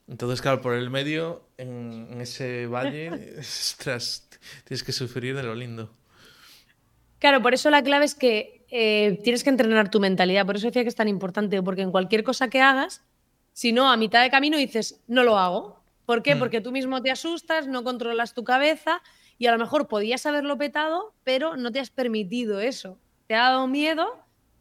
[0.08, 4.28] Entonces, claro, por el medio, en, en ese valle, ostras,
[4.66, 5.94] tienes que sufrir de lo lindo.
[7.24, 10.46] Claro, por eso la clave es que eh, tienes que entrenar tu mentalidad.
[10.46, 13.02] Por eso decía que es tan importante, porque en cualquier cosa que hagas,
[13.54, 15.82] si no, a mitad de camino dices, no lo hago.
[16.06, 16.36] ¿Por qué?
[16.36, 16.40] Mm.
[16.40, 19.02] Porque tú mismo te asustas, no controlas tu cabeza
[19.38, 22.98] y a lo mejor podías haberlo petado, pero no te has permitido eso.
[23.28, 24.18] Te ha dado miedo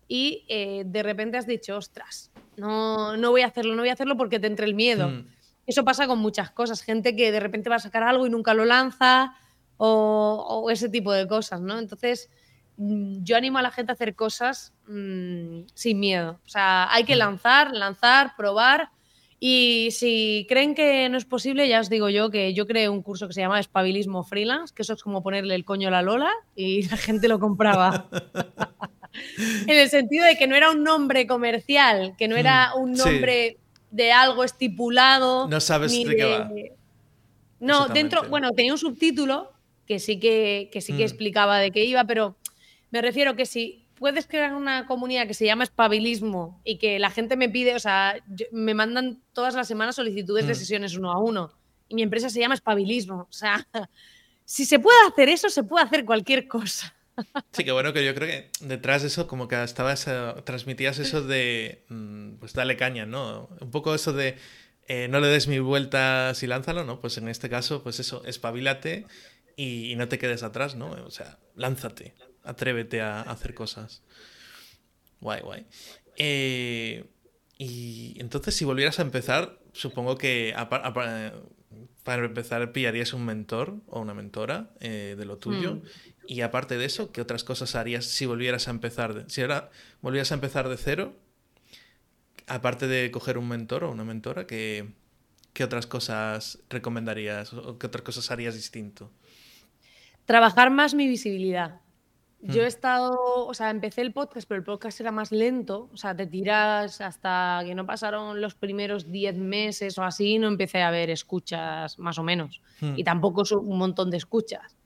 [0.06, 3.94] y eh, de repente has dicho, ostras, no, no voy a hacerlo, no voy a
[3.94, 5.08] hacerlo porque te entre el miedo.
[5.08, 5.26] Mm.
[5.66, 6.82] Eso pasa con muchas cosas.
[6.82, 9.34] Gente que de repente va a sacar algo y nunca lo lanza
[9.78, 11.76] o, o ese tipo de cosas, ¿no?
[11.80, 12.30] Entonces,
[12.76, 16.40] yo animo a la gente a hacer cosas mm, sin miedo.
[16.44, 17.18] O sea, hay que Mm.
[17.18, 18.88] lanzar, lanzar, probar.
[19.38, 23.02] Y si creen que no es posible, ya os digo yo que yo creé un
[23.02, 26.02] curso que se llama Espabilismo Freelance, que eso es como ponerle el coño a la
[26.02, 28.08] Lola y la gente lo compraba.
[29.66, 32.96] en el sentido de que no era un nombre comercial, que no era un Mm,
[32.96, 33.02] sí.
[33.02, 33.58] nombre
[33.90, 35.48] de algo estipulado.
[35.48, 36.50] No sabes ni de qué va.
[37.60, 39.50] No, dentro, bueno, tenía un subtítulo
[39.86, 41.06] que sí que, que sí que Mm.
[41.06, 42.36] explicaba de qué iba, pero
[42.92, 47.10] me refiero que si puedes crear una comunidad que se llama espabilismo y que la
[47.10, 50.56] gente me pide, o sea, yo- me mandan todas las semanas solicitudes de Mm.
[50.56, 51.52] sesiones uno a uno
[51.88, 53.66] y mi empresa se llama espabilismo, o sea,
[54.44, 56.94] si se puede hacer eso, se puede hacer cualquier cosa.
[57.52, 60.98] Sí, que bueno, que yo creo que detrás de eso, como que estabas, eh, transmitías
[60.98, 63.50] eso de, mm, pues dale caña, ¿no?
[63.60, 64.36] Un poco eso de,
[64.88, 67.00] eh, no le des mil vueltas y lánzalo, ¿no?
[67.00, 69.06] Pues en este caso, pues eso, espabilate
[69.56, 70.90] y, y no te quedes atrás, ¿no?
[70.90, 74.02] O sea, lánzate, atrévete a, a hacer cosas.
[75.20, 75.66] Guay, guay.
[76.16, 77.04] Eh,
[77.58, 80.54] y entonces, si volvieras a empezar, supongo que
[82.02, 85.76] para empezar pillarías un mentor o una mentora eh, de lo tuyo.
[85.76, 85.82] Mm.
[86.26, 89.14] Y aparte de eso, ¿qué otras cosas harías si volvieras a empezar?
[89.14, 91.16] De, si ahora volvieras a empezar de cero,
[92.46, 94.92] aparte de coger un mentor o una mentora, ¿qué,
[95.52, 99.10] qué otras cosas recomendarías o qué otras cosas harías distinto?
[100.26, 101.80] Trabajar más mi visibilidad.
[102.44, 102.64] Yo Mm.
[102.64, 103.12] he estado,
[103.46, 107.00] o sea, empecé el podcast, pero el podcast era más lento, o sea, te tiras
[107.00, 111.98] hasta que no pasaron los primeros 10 meses o así, no empecé a ver escuchas
[112.00, 112.60] más o menos.
[112.80, 112.94] Hmm.
[112.96, 114.76] Y tampoco un montón de escuchas.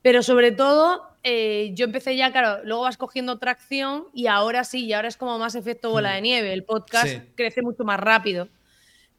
[0.00, 4.86] Pero sobre todo, eh, yo empecé ya, claro, luego vas cogiendo tracción y ahora sí,
[4.86, 6.14] y ahora es como más efecto bola Hmm.
[6.14, 6.52] de nieve.
[6.54, 7.20] El podcast Sí.
[7.34, 8.48] crece mucho más rápido.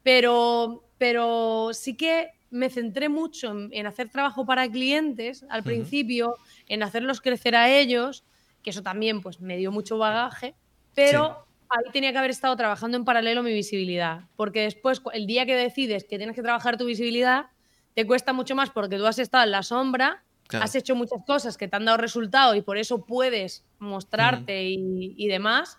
[0.01, 6.35] Pero, pero sí que me centré mucho en, en hacer trabajo para clientes al principio,
[6.67, 8.23] en hacerlos crecer a ellos,
[8.61, 10.53] que eso también pues me dio mucho bagaje,
[10.93, 14.21] pero ahí tenía que haber estado trabajando en paralelo mi visibilidad.
[14.35, 17.47] Porque después, el día que decides que tienes que trabajar tu visibilidad,
[17.93, 21.57] te cuesta mucho más porque tú has estado en la sombra, has hecho muchas cosas
[21.57, 25.77] que te han dado resultado y por eso puedes mostrarte y, demás.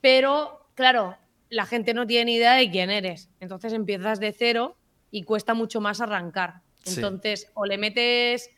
[0.00, 1.16] Pero, claro,
[1.48, 3.30] la gente no tiene ni idea de quién eres.
[3.40, 4.76] Entonces empiezas de cero
[5.10, 6.62] y cuesta mucho más arrancar.
[6.84, 8.50] Entonces, o le metes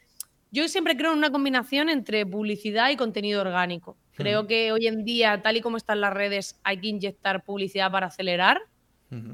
[0.51, 3.97] yo siempre creo en una combinación entre publicidad y contenido orgánico.
[4.15, 7.93] Creo que hoy en día, tal y como están las redes, hay que inyectar publicidad
[7.93, 8.63] para acelerar,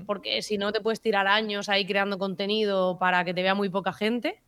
[0.07, 3.71] porque si no te puedes tirar años ahí creando contenido para que te vea muy
[3.71, 4.41] poca gente,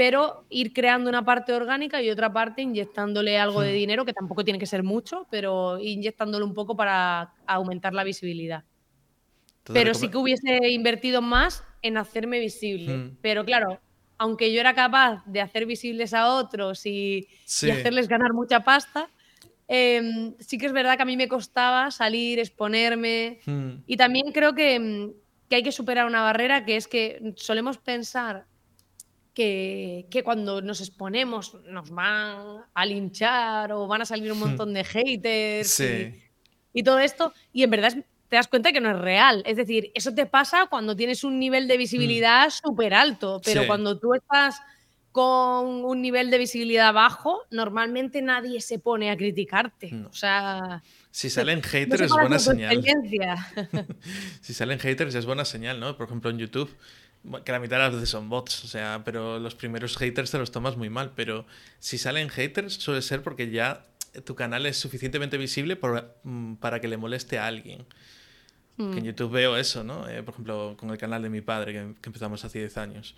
[0.00, 4.42] pero ir creando una parte orgánica y otra parte inyectándole algo de dinero, que tampoco
[4.42, 8.64] tiene que ser mucho, pero inyectándole un poco para aumentar la visibilidad.
[9.64, 13.10] pero sí que hubiese invertido más en hacerme visible.
[13.20, 13.78] Pero claro,
[14.16, 19.10] aunque yo era capaz de hacer visibles a otros y, hacerles ganar mucha pasta,
[19.68, 23.40] em, sí que es verdad que a mí me costaba salir, exponerme.
[23.44, 23.82] Hmm.
[23.86, 25.12] Y también creo que,
[25.50, 28.46] hay que superar una barrera que es que solemos pensar
[29.34, 34.40] que, cuando nos exponemos nos van a linchar o van a salir un hmm.
[34.40, 36.22] montón de haters y,
[36.72, 37.32] y, todo esto.
[37.52, 37.94] Y en verdad
[38.30, 39.42] te das cuenta que no es real.
[39.44, 42.50] Es decir, eso te pasa cuando tienes un nivel de visibilidad mm.
[42.50, 44.60] súper alto, pero cuando tú estás
[45.10, 49.92] con un nivel de visibilidad bajo, normalmente nadie se pone a criticarte.
[50.08, 50.80] O sea.
[51.10, 52.80] Si salen haters es buena señal.
[54.40, 55.96] si salen haters es buena señal, ¿no?
[55.96, 56.70] Por ejemplo, en YouTube,
[57.44, 60.38] que la mitad de las veces son bots, o sea, pero los primeros haters te
[60.38, 61.12] los tomas muy mal.
[61.14, 61.46] Pero
[61.78, 63.86] si salen haters, suele ser porque ya
[64.24, 65.78] tu canal es suficientemente visible
[66.22, 67.84] mm, para que le moleste a alguien.
[68.76, 69.04] Que en mm.
[69.04, 70.08] YouTube veo eso, ¿no?
[70.08, 73.14] Eh, por ejemplo, con el canal de mi padre, que, empezamos hace 10 años.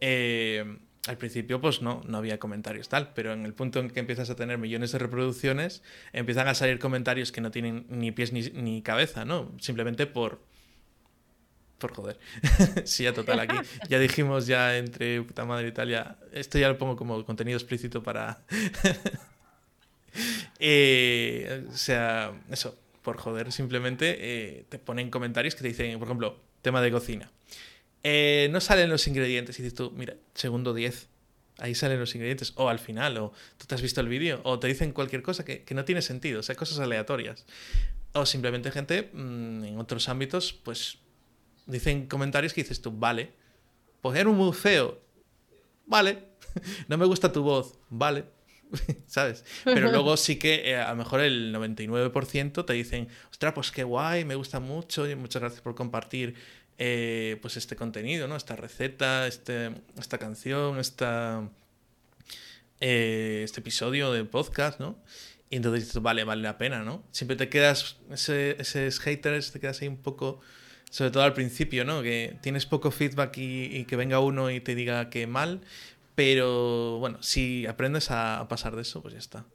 [0.00, 0.78] Eh,
[1.08, 4.30] al principio, pues no, no había comentarios tal, pero en el punto en que empiezas
[4.30, 5.82] a tener millones de reproducciones,
[6.12, 9.50] empiezan a salir comentarios que no tienen ni pies ni, ni cabeza, ¿no?
[9.58, 10.40] Simplemente por.
[11.80, 12.18] Por joder.
[12.84, 13.56] sí, ya total, aquí
[13.88, 16.16] ya dijimos ya entre puta madre y tal, ya.
[16.32, 18.42] Esto ya lo pongo como contenido explícito para.
[20.62, 26.08] Eh, o sea, eso por joder, simplemente eh, te ponen comentarios que te dicen, por
[26.08, 27.30] ejemplo, tema de cocina.
[28.02, 31.08] Eh, no salen los ingredientes y dices tú, mira, segundo 10,
[31.58, 34.58] ahí salen los ingredientes, o al final, o tú te has visto el vídeo, o
[34.58, 37.46] te dicen cualquier cosa que, no tiene sentido, o sea, cosas aleatorias.
[38.12, 40.98] O simplemente gente mm, en otros ámbitos, pues
[41.70, 43.32] dicen comentarios que dices tú, vale,
[44.00, 45.00] poner un museo,
[45.86, 46.24] vale,
[46.88, 48.24] no me gusta tu voz, vale,
[49.06, 49.44] ¿sabes?
[49.64, 53.84] Pero luego sí que eh, a lo mejor el 99% te dicen, ostras, pues qué
[53.84, 56.34] guay, me gusta mucho y muchas gracias por compartir
[56.78, 58.36] eh, pues este contenido, ¿no?
[58.36, 61.48] Esta receta, este, esta canción, esta,
[62.80, 64.98] eh, este episodio de podcast, ¿no?
[65.50, 67.02] Y entonces dices, vale, vale la pena, ¿no?
[67.10, 70.40] Siempre te quedas, ese, ese haters, te quedas ahí un poco,
[70.90, 72.02] sobre todo al principio, ¿no?
[72.02, 75.62] Que tienes poco feedback y, y que venga uno y te diga que mal,
[76.14, 79.46] pero bueno, si aprendes a pasar de eso, pues ya está.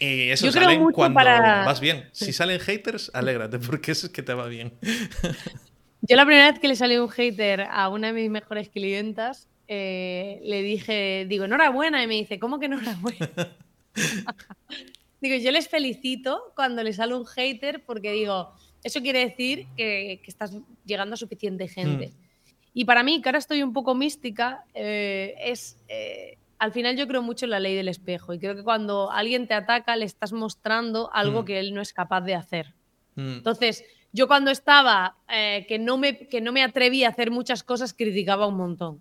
[0.00, 2.08] Y eso sale cuando vas bien.
[2.12, 4.72] Si salen haters, alégrate, porque eso es que te va bien.
[6.02, 9.48] Yo la primera vez que le salió un hater a una de mis mejores clientas,
[9.68, 13.30] eh, le dije, digo, enhorabuena, y me dice, ¿cómo que enhorabuena?
[15.20, 20.20] digo, yo les felicito cuando les sale un hater porque digo, eso quiere decir que,
[20.26, 22.08] estás llegando a suficiente gente.
[22.08, 22.30] Mm.
[22.72, 25.76] Y para mí, que ahora estoy un poco mística, eh, es...
[25.88, 29.10] Eh, al final yo creo mucho en la ley del espejo y creo que cuando
[29.10, 31.44] alguien te ataca le estás mostrando algo mm.
[31.46, 32.74] que él no es capaz de hacer.
[33.14, 33.38] Mm.
[33.38, 37.62] Entonces, yo cuando estaba eh, que, no me, que no me atreví a hacer muchas
[37.62, 39.00] cosas, criticaba un montón.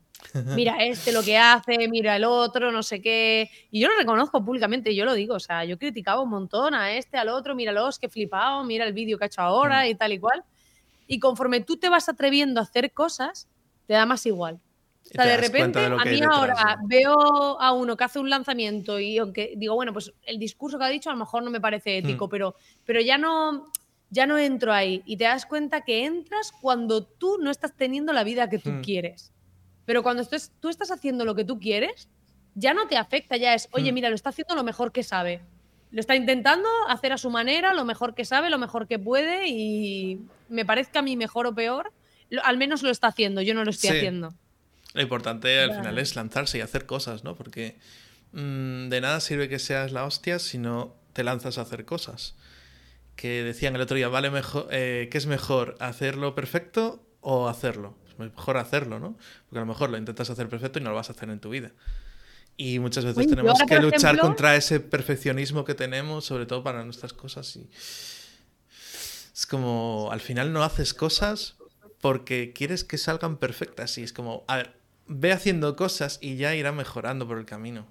[0.56, 3.50] Mira este lo que hace, mira el otro, no sé qué.
[3.72, 5.36] Y yo lo reconozco públicamente, yo lo digo.
[5.36, 8.94] O sea, yo criticaba un montón a este, al otro, míralos, que flipado, mira el
[8.94, 9.88] vídeo que ha hecho ahora mm.
[9.88, 10.44] y tal y cual.
[11.08, 13.48] Y conforme tú te vas atreviendo a hacer cosas,
[13.88, 14.60] te da más igual.
[15.06, 19.18] O sea, de repente, a mí ahora veo a uno que hace un lanzamiento y
[19.18, 21.98] aunque digo, bueno, pues el discurso que ha dicho a lo mejor no me parece
[21.98, 22.30] ético, hmm.
[22.30, 22.56] pero,
[22.86, 23.72] pero ya no
[24.12, 28.12] ya no entro ahí y te das cuenta que entras cuando tú no estás teniendo
[28.14, 28.82] la vida que tú hmm.
[28.82, 29.32] quieres.
[29.90, 30.24] Pero cuando
[30.60, 32.10] tú estás haciendo lo que tú quieres,
[32.54, 33.96] ya no te afecta, ya es, oye, hmm.
[33.96, 35.42] mira, lo está haciendo lo mejor que sabe.
[35.90, 39.48] Lo está intentando hacer a su manera, lo mejor que sabe, lo mejor que puede
[39.48, 41.92] y me parezca a mí mejor o peor,
[42.44, 44.32] al menos lo está haciendo, yo no lo estoy haciendo.
[44.94, 47.34] Lo importante al final es lanzarse y hacer cosas, ¿no?
[47.34, 47.80] Porque
[48.34, 52.36] mm, de nada sirve que seas la hostia si no te lanzas a hacer cosas.
[53.16, 55.78] Que decían el otro día, vale mejor, eh, ¿qué es mejor?
[55.80, 57.98] ¿Hacerlo perfecto o hacerlo?
[58.20, 59.18] Mejor hacerlo, ¿no?
[59.46, 61.40] Porque a lo mejor lo intentas hacer perfecto y no lo vas a hacer en
[61.40, 61.72] tu vida.
[62.62, 67.14] Y muchas veces tenemos que luchar contra ese perfeccionismo que tenemos, sobre todo para nuestras
[67.14, 67.56] cosas.
[67.56, 67.70] Y
[69.34, 71.56] Es como, al final no haces cosas
[72.02, 73.98] porque quieres que salgan perfectas.
[73.98, 74.74] Y es como, a ver,
[75.08, 77.86] ve haciendo cosas y ya irá mejorando por el camino.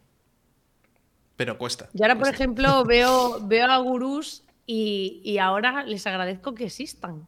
[1.37, 1.89] Pero cuesta.
[1.95, 7.25] Yo ahora, por ejemplo, veo, veo a gurús y, y ahora les agradezco que existan.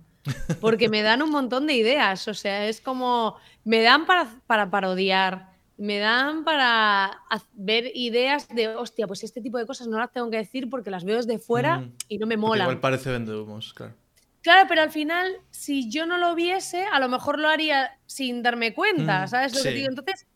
[0.60, 2.28] Porque me dan un montón de ideas.
[2.28, 5.48] O sea, es como, me dan para, para parodiar,
[5.78, 7.20] me dan para
[7.54, 10.90] ver ideas de, hostia, pues este tipo de cosas no las tengo que decir porque
[10.90, 11.92] las veo desde fuera Mm.
[12.08, 12.66] y no me molan.
[12.66, 13.94] igual parece vendehumos, claro.
[14.42, 18.42] Claro, pero al final, si yo no lo viese, a lo mejor lo haría sin
[18.42, 19.74] darme cuenta, Mm, ¿sabes lo que sí.
[19.74, 19.88] digo?
[19.90, 20.26] Entonces,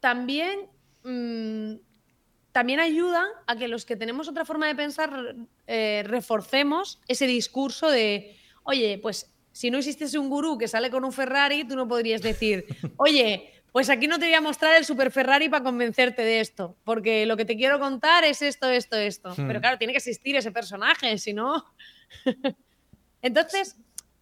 [0.00, 0.68] también,
[1.04, 1.76] mm,
[2.52, 5.34] también ayuda a que los que tenemos otra forma de pensar
[5.66, 11.04] eh, reforcemos ese discurso de, oye, pues si no existiese un gurú que sale con
[11.04, 12.64] un Ferrari, tú no podrías decir,
[12.96, 16.76] oye, pues aquí no te voy a mostrar el super Ferrari para convencerte de esto,
[16.84, 19.30] porque lo que te quiero contar es esto, esto, esto.
[19.36, 19.46] Hmm.
[19.46, 21.64] Pero claro, tiene que existir ese personaje, si no...
[23.22, 23.76] Entonces,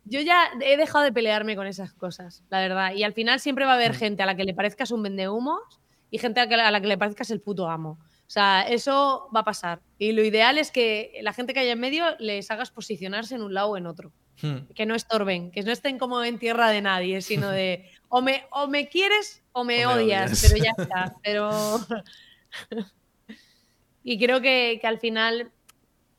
[0.05, 2.95] yo ya he dejado de pelearme con esas cosas, la verdad.
[2.95, 3.99] Y al final siempre va a haber Mm.
[3.99, 5.81] gente a la que le parezcas un vendehumos
[6.11, 7.99] y gente a la que, a la que le parezcas el puto amo.
[8.03, 9.81] O sea, eso va a pasar.
[9.99, 13.43] Y lo ideal es que la gente que haya en medio les hagas posicionarse en
[13.43, 14.13] un lado o en otro.
[14.43, 14.67] Hmm.
[14.75, 18.45] Que no estorben, que no estén como en tierra de nadie, sino de o me,
[18.51, 20.43] o me quieres o me, O me odias, odias.
[20.53, 21.15] pero ya está.
[21.23, 21.79] Pero...
[24.03, 25.51] y creo que, que al final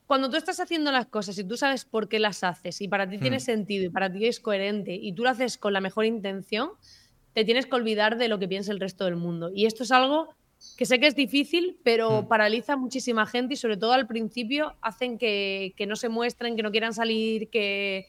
[0.08, 3.10] cuando tú estás haciendo las cosas y tú sabes por qué las haces y para
[3.10, 3.42] ti tiene Hmm.
[3.42, 6.72] sentido y para ti es coherente y tú lo haces con la mejor intención,
[7.34, 9.52] te tienes que olvidar de lo que piensa el resto del mundo.
[9.56, 10.36] Y esto es algo
[10.78, 12.28] que sé que es difícil, pero Hmm.
[12.28, 16.56] paraliza a muchísima gente y sobre todo al principio hacen que, que no se muestren,
[16.56, 18.08] que no quieran salir, que,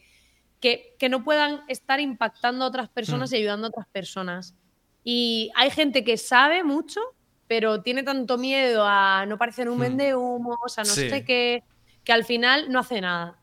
[0.59, 3.35] que, que no puedan estar impactando a otras personas Hmm.
[3.35, 4.55] y ayudando a otras personas.
[5.03, 7.01] Y hay gente que sabe mucho,
[7.47, 9.81] pero tiene tanto miedo a no parecer un Hmm.
[9.81, 11.09] vendehumos, a no Sí.
[11.09, 11.63] sé qué,
[12.03, 13.39] que al final no hace nada.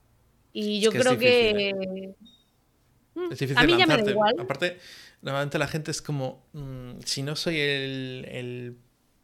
[0.52, 2.14] Y yo es creo que...
[3.14, 4.10] Mm, Es difícil a mí ya me da lanzarte.
[4.12, 4.34] igual.
[4.38, 4.78] Aparte,
[5.20, 8.76] normalmente la gente es como, mm, si no soy el, el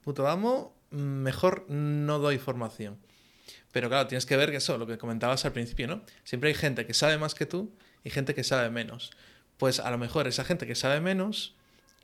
[0.06, 2.96] puto amo, mejor no doy formación.
[3.72, 6.02] Pero claro, tienes que ver que eso, lo que comentabas al principio, ¿no?
[6.22, 7.72] Siempre hay gente que sabe más que tú
[8.04, 9.10] y gente que sabe menos.
[9.56, 11.56] Pues a lo mejor esa gente que sabe menos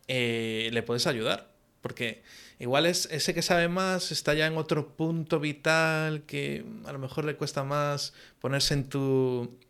[0.08, 1.52] eh, le puedes ayudar.
[1.80, 2.24] Porque
[2.58, 6.98] igual es ese que sabe más está ya en otro punto vital que a lo
[6.98, 9.60] mejor le cuesta más ponerse en tu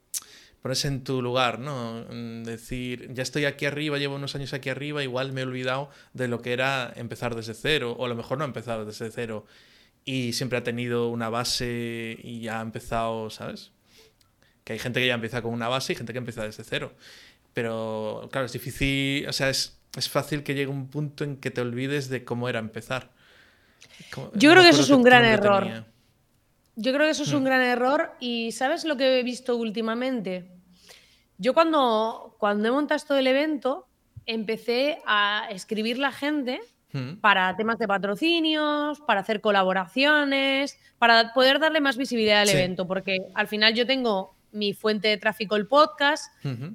[0.62, 2.04] ponerse en tu lugar, ¿no?
[2.44, 6.28] Decir, ya estoy aquí arriba, llevo unos años aquí arriba, igual me he olvidado de
[6.28, 9.44] lo que era empezar desde cero, o a lo mejor no ha empezado desde cero
[10.04, 13.72] y siempre ha tenido una base y ya ha empezado, ¿sabes?
[14.64, 16.92] Que hay gente que ya empieza con una base y gente que empieza desde cero.
[17.54, 21.50] Pero claro, es difícil, o sea, es, es fácil que llegue un punto en que
[21.50, 23.10] te olvides de cómo era empezar.
[24.12, 25.64] Como- Yo no creo que eso es un gran error.
[25.64, 25.86] tenía.
[26.74, 30.46] Yo creo que eso es un gran error y ¿sabes lo que he visto últimamente?
[31.39, 33.89] Yo cuando, cuando he montado esto del evento,
[34.26, 36.61] empecé a escribir la gente
[36.95, 42.55] Mm, para temas de patrocinios, para hacer colaboraciones, para poder darle más visibilidad al Sí.
[42.59, 46.26] evento, porque al final yo tengo mi fuente de tráfico, el podcast,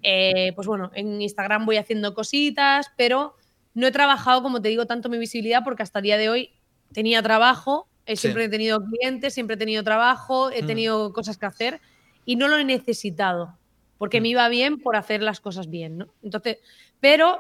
[0.01, 3.35] eh, pues bueno, en Instagram voy haciendo cositas, pero
[3.75, 6.49] no he trabajado, como te digo, tanto mi visibilidad porque hasta el día de hoy
[6.91, 8.21] tenía trabajo, eh, Sí.
[8.21, 10.65] siempre he tenido clientes, siempre he tenido trabajo, he Mm.
[10.65, 11.81] tenido cosas que hacer
[12.25, 13.59] y no lo he necesitado
[13.97, 14.23] porque Mm.
[14.23, 16.13] me iba bien por hacer las cosas bien, ¿no?
[16.23, 16.57] Entonces,
[16.99, 17.39] pero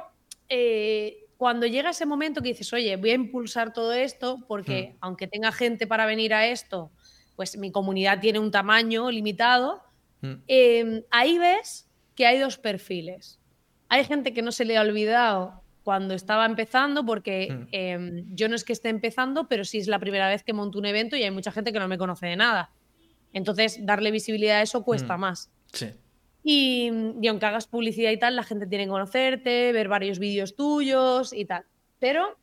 [0.49, 4.97] eh, cuando llega ese momento que dices, oye, voy a impulsar todo esto porque Mm.
[5.01, 6.91] aunque tenga gente para venir a esto,
[7.35, 9.83] pues mi comunidad tiene un tamaño limitado,
[10.21, 13.39] Mm, eh, ahí ves que hay dos perfiles.
[13.89, 17.67] Hay gente que no se le ha olvidado cuando estaba empezando, porque Mm.
[17.71, 20.79] eh, yo no es que esté empezando, pero sí es la primera vez que monto
[20.79, 22.71] un evento y hay mucha gente que no me conoce de nada.
[23.31, 25.19] Entonces, darle visibilidad a eso cuesta Mm.
[25.21, 25.51] más.
[25.71, 25.91] Sí.
[26.47, 26.89] Y,
[27.21, 31.33] y aunque hagas publicidad y tal, la gente tiene que conocerte, ver varios vídeos tuyos
[31.33, 31.65] y tal.
[31.99, 32.37] Pero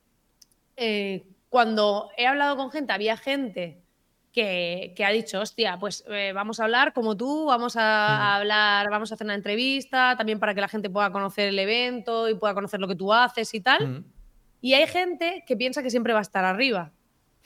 [0.76, 3.80] eh, cuando he hablado con gente, había gente
[4.32, 7.82] que, que ha dicho, hostia, pues eh, vamos a hablar como tú, vamos a,
[8.18, 11.58] a hablar, vamos a hacer una entrevista, también para que la gente pueda conocer el
[11.58, 13.88] evento y pueda conocer lo que tú haces y tal.
[13.88, 14.04] Mm,
[14.60, 16.92] Y hay gente que piensa que siempre va a estar arriba.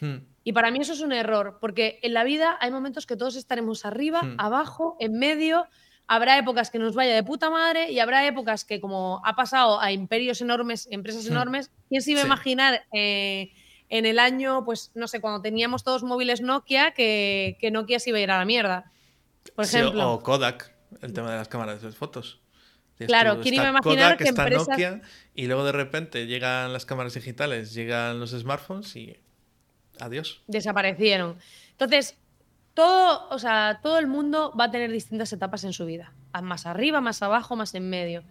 [0.01, 0.17] mm.
[0.45, 3.37] Y para mí eso es un error, porque en la vida hay momentos que todos
[3.37, 4.37] estaremos arriba, Hmm.
[4.39, 5.67] abajo, en medio.
[6.11, 9.79] Habrá épocas que nos vaya de puta madre y habrá épocas que, como ha pasado
[9.81, 11.33] a imperios enormes, empresas Hmm.
[11.33, 12.29] enormes, ¿quién se iba a Sí.
[12.29, 13.53] imaginar eh,
[13.91, 18.11] en el año, pues no sé, cuando teníamos todos móviles Nokia, que, que Nokia se
[18.11, 18.91] iba a ir a la mierda?
[19.55, 20.13] Por Sí, o- ejemplo.
[20.15, 22.41] o Kodak, el tema de las cámaras de fotos.
[23.07, 25.03] Claro, ¿quién iba a imaginar Kodak, que está empresas- Nokia
[25.35, 29.17] y luego de repente llegan las cámaras digitales, llegan los smartphones y
[30.01, 30.43] adiós.
[30.47, 31.37] desaparecieron.
[31.73, 32.17] Entonces,
[32.79, 36.15] todo, o sea, todo el mundo va a tener distintas etapas en su vida.
[36.41, 38.23] Más arriba, más abajo, más en medio.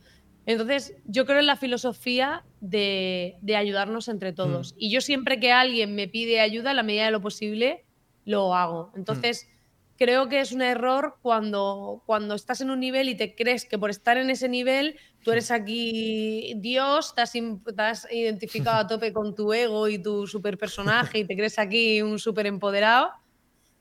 [0.46, 4.72] Entonces, yo creo en la filosofía de, ayudarnos entre todos.
[4.72, 4.76] Mm.
[4.80, 7.84] Y yo siempre que alguien me pide ayuda, a la medida de lo posible,
[8.24, 8.94] lo hago.
[8.96, 9.50] Entonces,
[9.98, 13.78] creo que es un error cuando, cuando estás en un nivel y te crees que
[13.78, 19.36] por estar en ese nivel tú eres aquí Dios, estás, estás identificado a tope con
[19.36, 23.12] tu ego y tu super personaje y te crees aquí un super empoderado.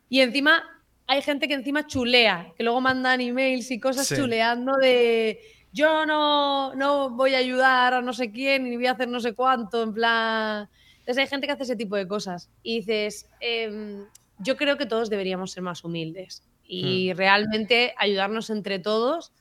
[0.09, 0.63] Y encima
[1.07, 5.41] hay gente que encima chulea, que luego mandan emails y cosas chuleando de
[5.73, 9.21] yo no, no voy a ayudar a no sé quién ni voy a hacer no
[9.21, 10.69] sé cuánto, en plan...
[11.01, 14.07] Entonces hay gente que hace ese tipo de cosas y dices, em,
[14.39, 17.17] yo creo que todos deberíamos ser más humildes y hmm.
[17.17, 19.33] realmente ayudarnos entre todos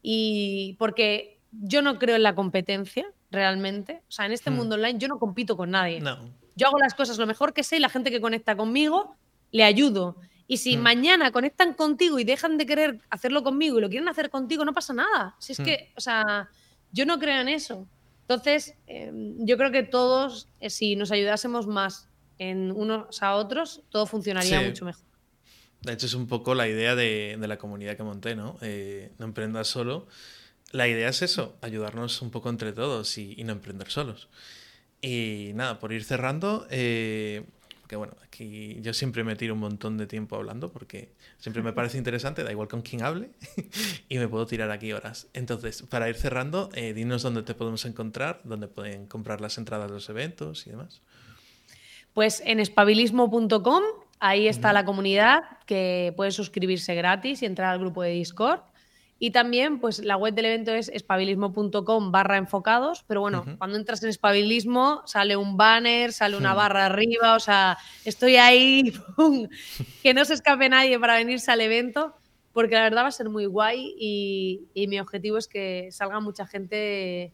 [0.00, 4.02] y porque yo no creo en la competencia realmente.
[4.08, 4.54] O sea, en este hmm.
[4.54, 6.02] mundo online yo no compito con nadie.
[6.54, 9.16] Yo hago las cosas lo mejor que sé y la gente que conecta conmigo
[9.52, 10.16] le ayudo.
[10.48, 10.80] Y si hmm.
[10.80, 14.74] mañana conectan contigo y dejan de querer hacerlo conmigo y lo quieren hacer contigo, no
[14.74, 15.36] pasa nada.
[15.38, 16.48] Si es que, o sea,
[16.90, 17.86] yo no creo en eso.
[18.22, 23.82] Entonces, em, yo creo que todos, eh, si nos ayudásemos más en unos a otros,
[23.90, 25.04] todo funcionaría mucho mejor.
[25.82, 28.56] De hecho, es un poco la idea de, la comunidad que monté, ¿no?
[28.62, 30.06] Eh, no emprendas solo.
[30.70, 34.28] La idea es eso, ayudarnos un poco entre todos y, no emprender solos.
[35.02, 37.44] Y nada, por ir cerrando, eh,
[37.92, 41.74] que bueno, aquí yo siempre me tiro un montón de tiempo hablando porque siempre me
[41.74, 43.28] parece interesante, da igual con quién hable,
[44.08, 45.28] y me puedo tirar aquí horas.
[45.34, 49.88] Entonces, para ir cerrando, eh, dinos dónde te podemos encontrar, dónde pueden comprar las entradas
[49.88, 51.02] de los eventos y demás.
[52.14, 53.82] Pues en espabilismo.com,
[54.20, 58.60] ahí está la comunidad que puede suscribirse gratis y entrar al grupo de Discord.
[59.24, 64.02] Y también, pues la web del evento es espabilismo.com barra enfocados, pero bueno, cuando entras
[64.02, 68.92] en espabilismo sale un banner, sale una barra arriba, o sea, estoy ahí,
[70.02, 72.16] que no se escape nadie para venirse al evento,
[72.52, 76.18] porque la verdad va a ser muy guay y, y mi objetivo es que salga
[76.18, 77.32] mucha gente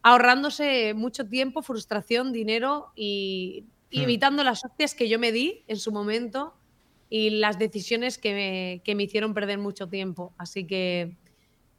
[0.00, 4.02] ahorrándose mucho tiempo, frustración, dinero y y hmm.
[4.02, 6.54] evitando las hostias que yo me di en su momento
[7.10, 10.34] y las decisiones que me, hicieron perder mucho tiempo.
[10.36, 11.16] Así que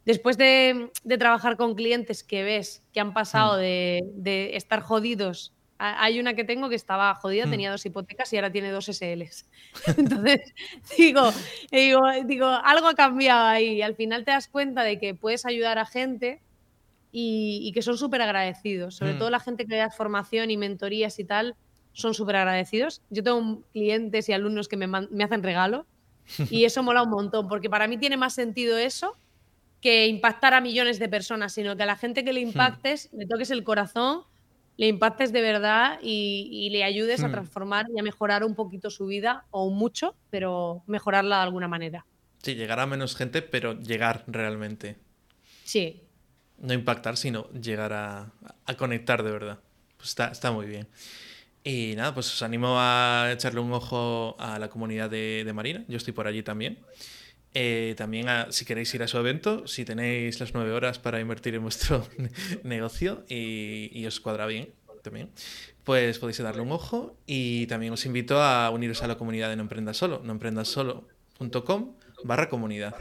[0.06, 4.24] después de, trabajar con clientes que ves que han pasado hmm.
[4.24, 7.52] de, estar jodidos, hay una que tengo que estaba jodida, hmm.
[7.52, 9.46] tenía dos hipotecas y ahora tiene dos SLs.
[9.98, 10.54] Entonces,
[10.98, 11.32] digo,
[11.72, 15.46] digo, digo, algo ha cambiado ahí y al final te das cuenta de que puedes
[15.46, 16.42] ayudar a gente
[17.12, 21.24] y, que son súper agradecidos, sobre todo la gente que da formación y mentorías y
[21.24, 21.56] tal
[21.94, 23.02] son súper agradecidos.
[23.10, 25.86] Yo tengo clientes y alumnos que me, me hacen regalo
[26.50, 29.18] y eso mola un montón, porque para mí tiene más sentido eso
[29.82, 32.48] que impactar a millones de personas, sino que a la gente que le hmm.
[32.50, 34.24] impactes, le toques el corazón,
[34.78, 37.32] le impactes de verdad y, le ayudes a hmm.
[37.32, 42.06] transformar y a mejorar un poquito su vida, o mucho, pero mejorarla de alguna manera.
[42.42, 44.98] Sí, llegar a menos gente, pero llegar realmente.
[45.66, 46.02] Sí.
[46.58, 48.32] No impactar, sino llegar a,
[48.78, 49.60] conectar de verdad.
[49.98, 50.88] Pues está, está muy bien.
[51.64, 55.84] Y nada, pues os animo a echarle un ojo a la comunidad de, Marina.
[55.88, 56.80] Yo estoy por allí también.
[57.54, 61.56] Eh, también si queréis ir a su evento, si tenéis las nueve horas para invertir
[61.56, 62.08] en vuestro
[62.64, 64.70] negocio y, os cuadra bien
[65.04, 65.32] también,
[65.84, 67.18] pues podéis darle un ojo.
[67.26, 72.50] Y también os invito a uniros a la comunidad de No Emprendas Solo, noemprendasolo.com barra
[72.50, 72.96] comunidad.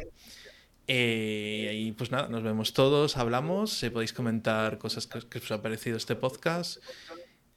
[0.86, 5.38] Eh, y ahí pues nada, nos vemos todos, hablamos, eh, podéis comentar cosas que, que
[5.38, 6.78] os ha parecido este podcast.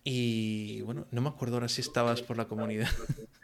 [0.04, 2.90] Y bueno, no me acuerdo ahora si estabas por la comunidad.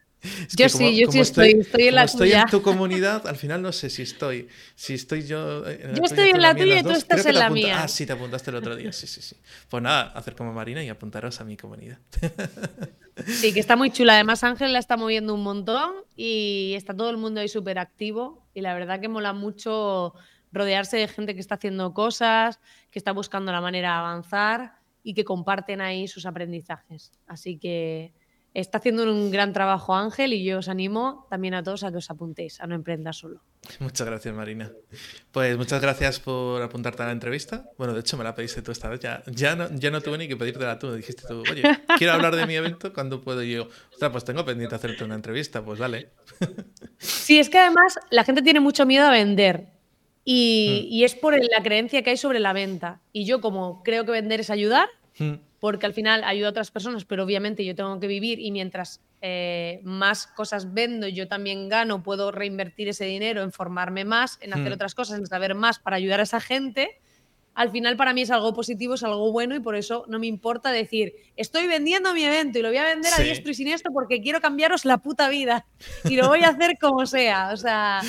[0.57, 3.71] yo sí, yo sí estoy, estoy, en la estoy en tu comunidad, al final no
[3.71, 5.63] sé si estoy, si estoy yo.
[5.69, 7.83] yo estoy en la tuya y tú estás en la mía.
[7.83, 9.35] Ah, sí, te apuntaste el otro día, sí, sí, sí.
[9.69, 11.99] Pues nada, hacer como Marina y apuntaros a mi comunidad.
[13.25, 14.13] Sí, que está muy chula.
[14.13, 18.45] Además, Ángel la está moviendo un montón y está todo el mundo ahí súper activo.
[18.53, 20.13] Y la verdad que mola mucho
[20.51, 22.59] rodearse de gente que está haciendo cosas,
[22.91, 24.76] que está buscando la manera de avanzar
[25.07, 27.13] y que comparten ahí sus aprendizajes.
[27.27, 28.11] Así que
[28.53, 31.97] está haciendo un gran trabajo Ángel y yo os animo también a todos a que
[31.99, 33.41] os apuntéis, a no emprender solo.
[33.79, 34.69] Muchas gracias, Marina.
[35.31, 37.69] Pues muchas gracias por apuntarte a la entrevista.
[37.77, 38.99] Bueno, de hecho me la pediste tú esta vez.
[38.99, 40.93] Ya, ya, no, ya no tuve ni que pedírtela tú.
[40.93, 41.63] Dijiste tú, oye,
[41.97, 43.41] quiero hablar de mi evento, ¿cuándo puedo?
[43.43, 45.63] Y yo, ostras, pues tengo pendiente hacerte una entrevista.
[45.63, 46.09] Pues vale.
[46.97, 49.77] Sí, es que además la gente tiene mucho miedo a vender.
[50.27, 50.91] Mm.
[50.91, 52.99] Y, es por la creencia que hay sobre la venta.
[53.13, 54.89] Y yo como creo que vender es ayudar,
[55.19, 55.33] mm.
[55.59, 59.01] porque al final ayuda a otras personas, pero obviamente yo tengo que vivir y mientras
[59.21, 64.53] eh, más cosas vendo, yo también gano, puedo reinvertir ese dinero en formarme más, en
[64.53, 64.73] hacer mm.
[64.73, 66.99] otras cosas, en saber más para ayudar a esa gente.
[67.55, 70.27] al final para mí es algo positivo, es algo bueno y por eso no me
[70.27, 73.91] importa decir, estoy vendiendo mi evento y lo voy a vender a diestro y siniestro
[73.91, 75.65] porque quiero cambiaros la puta vida
[76.05, 77.49] y lo voy a hacer como sea.
[77.51, 78.01] O sea,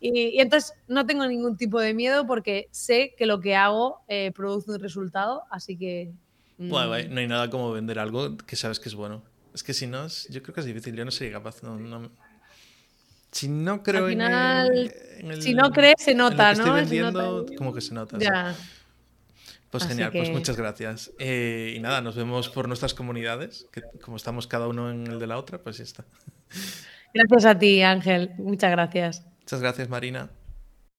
[0.00, 4.32] y, entonces no tengo ningún tipo de miedo porque sé que lo que hago eh,
[4.34, 6.12] produce un resultado, así que...
[6.60, 6.68] Mm.
[6.68, 9.22] no hay nada como vender algo que sabes que es bueno.
[9.54, 11.56] Es que si no, yo creo que es difícil, yo no sería capaz.
[13.32, 14.94] Si no creo Al final,
[15.40, 16.64] si no crees, se nota, ¿no?
[16.64, 18.18] Estoy vendiendo, como que se nota.
[18.18, 18.54] Ya.
[19.70, 21.12] Pues genial, pues muchas gracias.
[21.18, 25.18] Eh, y nada, nos vemos por nuestras comunidades, que como estamos cada uno en el
[25.18, 26.04] de la otra, pues ya está.
[27.14, 28.32] Gracias a ti, Ángel.
[28.36, 29.24] Muchas gracias.
[29.40, 30.30] Muchas gracias, Marina.